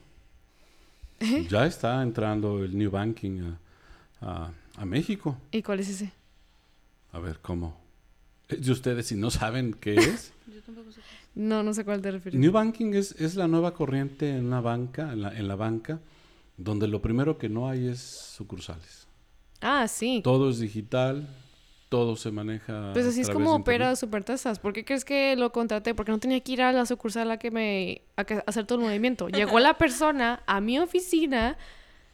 ¿eh? 1.21 1.47
Ya 1.49 1.67
está 1.67 2.03
entrando 2.03 2.65
el 2.65 2.77
New 2.77 2.91
Banking 2.91 3.55
a 4.21 4.51
a 4.79 4.85
México. 4.87 5.37
¿Y 5.51 5.63
cuál 5.63 5.81
es 5.81 5.89
ese? 5.89 6.13
A 7.13 7.19
ver, 7.19 7.41
¿cómo? 7.43 7.77
¿De 8.49 8.71
ustedes 8.71 9.07
si 9.07 9.17
no 9.17 9.31
saben 9.31 9.75
qué 9.75 9.95
es? 9.97 10.33
Yo 10.47 10.63
tampoco 10.63 10.93
sé. 10.93 11.01
No, 11.35 11.63
no 11.63 11.75
sé 11.75 11.85
cuál 11.85 12.01
te 12.01 12.11
refieres. 12.11 12.41
New 12.41 12.53
Banking 12.53 12.95
es, 12.95 13.13
es 13.21 13.35
la 13.35 13.49
nueva 13.49 13.75
corriente 13.75 14.31
en 14.31 14.51
la 14.51 14.61
banca, 14.61 15.13
en 15.13 15.23
la, 15.23 15.37
en 15.37 15.49
la 15.49 15.57
banca, 15.57 16.01
donde 16.57 16.89
lo 16.89 17.03
primero 17.03 17.39
que 17.39 17.49
no 17.49 17.69
hay 17.69 17.89
es 17.89 18.01
sucursales. 18.37 19.08
Ah, 19.61 19.89
sí. 19.89 20.21
Todo 20.23 20.51
es 20.51 20.59
digital, 20.59 21.29
todo 21.89 22.17
se 22.17 22.31
maneja. 22.31 22.91
Pues 22.93 23.07
así 23.07 23.21
es 23.21 23.31
como 23.31 23.55
opera 23.55 23.97
Supertasas. 23.97 24.59
¿Por 24.59 24.73
qué 24.73 24.85
crees 24.85 25.05
que 25.05 25.37
lo 25.37 25.53
contraté? 25.53 25.95
Porque 25.95 26.13
no 26.13 26.19
tenía 26.19 26.41
que 26.41 26.53
ir 26.53 26.63
a 26.63 26.73
la 26.73 26.87
sucursal 26.87 27.31
a 27.31 27.39
que 27.39 27.51
me 27.51 28.03
a 28.17 28.23
hacer 28.47 28.67
todo 28.67 28.79
el 28.79 28.85
movimiento. 28.85 29.29
Llegó 29.29 29.59
la 29.59 29.79
persona 29.79 30.43
a 30.47 30.61
mi 30.61 30.79
oficina 30.79 31.57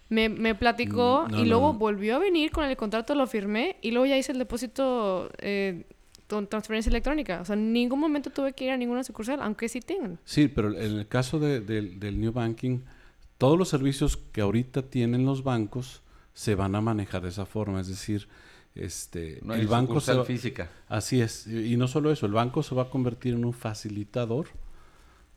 me, 0.08 0.28
me 0.28 0.54
platicó 0.54 1.26
mm, 1.28 1.34
y 1.34 1.44
luego 1.46 1.72
volvió 1.72 2.16
a 2.16 2.18
venir 2.18 2.50
con 2.50 2.64
el 2.64 2.76
contrato, 2.76 3.14
lo 3.14 3.26
firmé 3.26 3.76
y 3.82 3.90
luego 3.90 4.06
ya 4.06 4.16
hice 4.16 4.32
el 4.32 4.38
depósito 4.38 5.30
eh, 5.38 5.84
con 6.28 6.46
transferencia 6.46 6.90
electrónica. 6.90 7.40
O 7.40 7.44
sea, 7.44 7.54
en 7.54 7.72
ningún 7.72 8.00
momento 8.00 8.30
tuve 8.30 8.52
que 8.52 8.64
ir 8.66 8.70
a 8.70 8.76
ninguna 8.76 9.04
sucursal, 9.04 9.40
aunque 9.42 9.68
sí 9.68 9.80
tengan. 9.80 10.18
Sí, 10.24 10.48
pero 10.48 10.72
en 10.78 10.98
el 10.98 11.08
caso 11.08 11.38
de, 11.38 11.60
del 11.60 12.20
New 12.20 12.32
Banking, 12.32 12.80
todos 13.38 13.58
los 13.58 13.68
servicios 13.68 14.16
que 14.16 14.40
ahorita 14.40 14.82
tienen 14.82 15.24
los 15.24 15.42
bancos 15.42 16.02
se 16.34 16.54
van 16.54 16.74
a 16.74 16.82
manejar 16.82 17.22
de 17.22 17.30
esa 17.30 17.46
forma. 17.46 17.80
Es 17.80 17.88
decir, 17.88 18.28
este, 18.74 19.38
el 19.38 19.66
banco 19.66 20.00
se 20.00 20.22
física. 20.24 20.68
Así 20.88 21.22
es. 21.22 21.46
Y, 21.46 21.78
no 21.78 21.88
solo 21.88 22.10
eso, 22.12 22.26
el 22.26 22.32
banco 22.32 22.62
se 22.62 22.74
va 22.74 22.82
a 22.82 22.90
convertir 22.90 23.32
en 23.32 23.46
un 23.46 23.54
facilitador, 23.54 24.48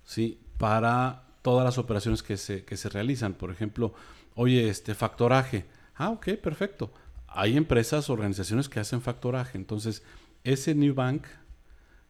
¿sí? 0.04 0.40
Para 0.58 1.24
todas 1.42 1.64
las 1.64 1.78
operaciones 1.78 2.22
que 2.22 2.36
se, 2.36 2.66
que 2.66 2.76
se 2.76 2.90
realizan. 2.90 3.34
Por 3.34 3.52
ejemplo, 3.52 3.94
Oye, 4.40 4.70
este 4.70 4.94
factoraje. 4.94 5.66
Ah, 5.96 6.12
ok, 6.12 6.34
perfecto. 6.36 6.92
Hay 7.28 7.58
empresas, 7.58 8.08
organizaciones 8.12 8.70
que 8.70 8.80
hacen 8.80 9.02
factoraje. 9.02 9.58
Entonces, 9.58 10.04
ese 10.44 10.76
New 10.76 10.94
Bank 10.94 11.24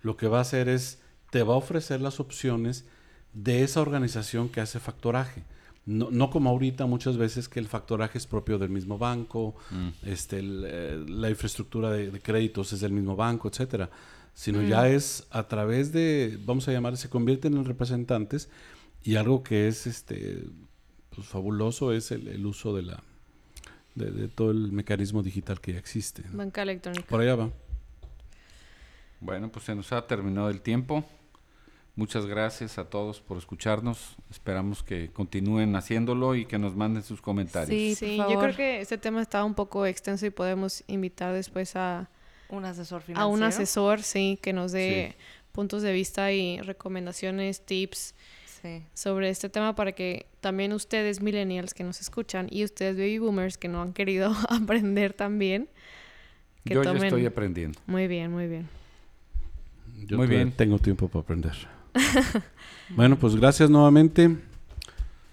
lo 0.02 0.18
que 0.18 0.28
va 0.28 0.40
a 0.40 0.42
hacer 0.42 0.68
es, 0.68 1.02
te 1.32 1.42
va 1.42 1.54
a 1.54 1.58
ofrecer 1.58 2.02
las 2.02 2.20
opciones 2.20 2.86
de 3.32 3.64
esa 3.64 3.80
organización 3.80 4.50
que 4.50 4.60
hace 4.60 4.82
factoraje. 4.82 5.46
No, 5.88 6.12
no 6.12 6.30
como 6.30 6.50
ahorita 6.50 6.86
muchas 6.86 7.16
veces 7.16 7.48
que 7.48 7.62
el 7.62 7.68
factoraje 7.68 8.18
es 8.18 8.28
propio 8.28 8.60
del 8.60 8.70
mismo 8.70 8.98
banco, 8.98 9.56
mm. 9.72 9.88
este, 10.04 10.42
eh, 10.44 11.06
la 11.08 11.30
infraestructura 11.30 11.92
de, 11.92 12.20
créditos 12.20 12.74
es 12.74 12.82
del 12.82 12.92
mismo 12.92 13.16
banco, 13.16 13.48
etcétera. 13.48 13.90
Sino 14.34 14.62
ya 14.62 14.82
mm. 14.82 14.88
es 14.88 15.26
a 15.32 15.48
través 15.48 15.94
de, 15.94 16.38
vamos 16.46 16.68
a 16.68 16.74
llamar, 16.74 16.98
se 16.98 17.10
convierten 17.10 17.54
en 17.56 17.64
representantes 17.64 18.50
y 19.02 19.16
algo 19.16 19.44
que 19.44 19.70
es 19.70 19.88
este 19.88 20.44
pues, 21.16 21.26
fabuloso 21.26 21.94
es 21.94 22.12
el, 22.12 22.46
uso 22.46 22.76
de 22.76 22.84
la 22.84 23.02
de, 23.96 24.28
todo 24.28 24.52
el 24.52 24.74
mecanismo 24.74 25.24
digital 25.24 25.62
que 25.62 25.72
ya 25.72 25.80
existe. 25.80 26.24
Banca 26.34 26.64
electrónica. 26.64 27.08
Por 27.08 27.22
allá 27.22 27.36
va. 27.36 27.50
Bueno, 29.22 29.50
pues 29.50 29.64
se 29.64 29.74
nos 29.74 29.92
ha 29.94 30.06
terminado 30.06 30.50
el 30.50 30.60
tiempo. 30.60 31.06
Muchas 31.98 32.28
gracias 32.28 32.78
a 32.78 32.86
todos 32.86 33.22
por 33.22 33.40
escucharnos. 33.40 34.18
Esperamos 34.30 34.84
que 34.84 35.10
continúen 35.10 35.76
haciéndolo 35.76 36.36
y 36.36 36.46
que 36.46 36.60
nos 36.60 36.76
manden 36.76 37.02
sus 37.02 37.22
comentarios. 37.22 37.70
Sí, 37.70 37.96
sí. 37.96 38.18
Yo 38.18 38.40
creo 38.40 38.56
que 38.56 38.82
este 38.82 39.00
tema 39.00 39.20
está 39.20 39.44
un 39.44 39.56
poco 39.56 39.84
extenso 39.84 40.28
y 40.28 40.30
podemos 40.30 40.84
invitar 40.86 41.34
después 41.34 41.76
a 41.76 42.08
un 42.50 42.66
asesor 42.66 43.02
financiero. 43.02 43.28
A 43.28 43.34
un 43.34 43.42
asesor, 43.42 44.04
sí, 44.04 44.38
que 44.44 44.54
nos 44.54 44.74
dé 44.74 45.16
puntos 45.52 45.82
de 45.82 45.92
vista 45.92 46.32
y 46.32 46.62
recomendaciones, 46.62 47.66
tips 47.66 48.14
sobre 48.94 49.30
este 49.30 49.50
tema 49.50 49.74
para 49.76 49.94
que 49.94 50.28
también 50.40 50.74
ustedes 50.74 51.22
millennials 51.22 51.74
que 51.74 51.84
nos 51.84 52.00
escuchan 52.00 52.48
y 52.52 52.64
ustedes 52.64 52.96
baby 52.96 53.18
boomers 53.18 53.58
que 53.58 53.70
no 53.70 53.82
han 53.82 53.94
querido 53.94 54.36
aprender 54.50 55.14
también. 55.14 55.68
Que 56.64 56.76
Yo 56.76 56.84
ya 56.84 56.92
estoy 56.92 57.26
aprendiendo. 57.26 57.80
Muy 57.88 58.08
bien, 58.08 58.32
muy 58.32 58.46
bien. 58.46 58.68
Yo 60.06 60.18
muy 60.18 60.28
bien. 60.28 60.52
tengo 60.52 60.78
tiempo 60.78 61.08
para 61.08 61.24
aprender. 61.24 61.77
bueno, 62.90 63.18
pues 63.18 63.36
gracias 63.36 63.70
nuevamente. 63.70 64.38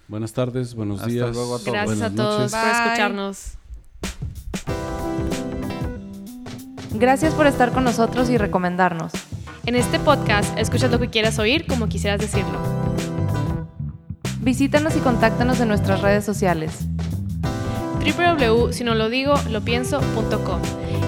Buenas 0.08 0.32
tardes, 0.32 0.74
buenos 0.74 1.04
días. 1.06 1.34
Luego 1.34 1.56
a 1.56 1.58
todos. 1.58 1.72
Gracias 1.72 2.02
a 2.02 2.14
todos 2.14 2.52
por 2.52 2.60
escucharnos. 2.60 3.52
Gracias 6.92 7.34
por 7.34 7.46
estar 7.46 7.72
con 7.72 7.84
nosotros 7.84 8.30
y 8.30 8.38
recomendarnos. 8.38 9.12
En 9.66 9.76
este 9.76 9.98
podcast, 9.98 10.56
escucha 10.58 10.88
lo 10.88 11.00
que 11.00 11.08
quieras 11.08 11.38
oír 11.38 11.66
como 11.66 11.88
quisieras 11.88 12.20
decirlo. 12.20 12.58
Visítanos 14.40 14.94
y 14.94 15.00
contáctanos 15.00 15.58
en 15.60 15.68
nuestras 15.68 16.02
redes 16.02 16.24
sociales 16.24 16.86
www.sinolodigo.lopienso.com 18.04 20.60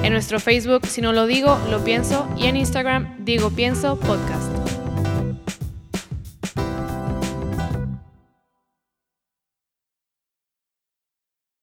En 0.03 0.13
nuestro 0.13 0.41
Facebook, 0.41 0.87
Si 0.87 1.03
no 1.03 1.13
lo 1.13 1.27
digo, 1.27 1.59
lo 1.71 1.85
pienso, 1.85 2.27
y 2.37 2.47
en 2.47 2.57
Instagram, 2.57 3.25
Digo 3.25 3.51
Pienso 3.51 4.01
Podcast. 4.01 4.46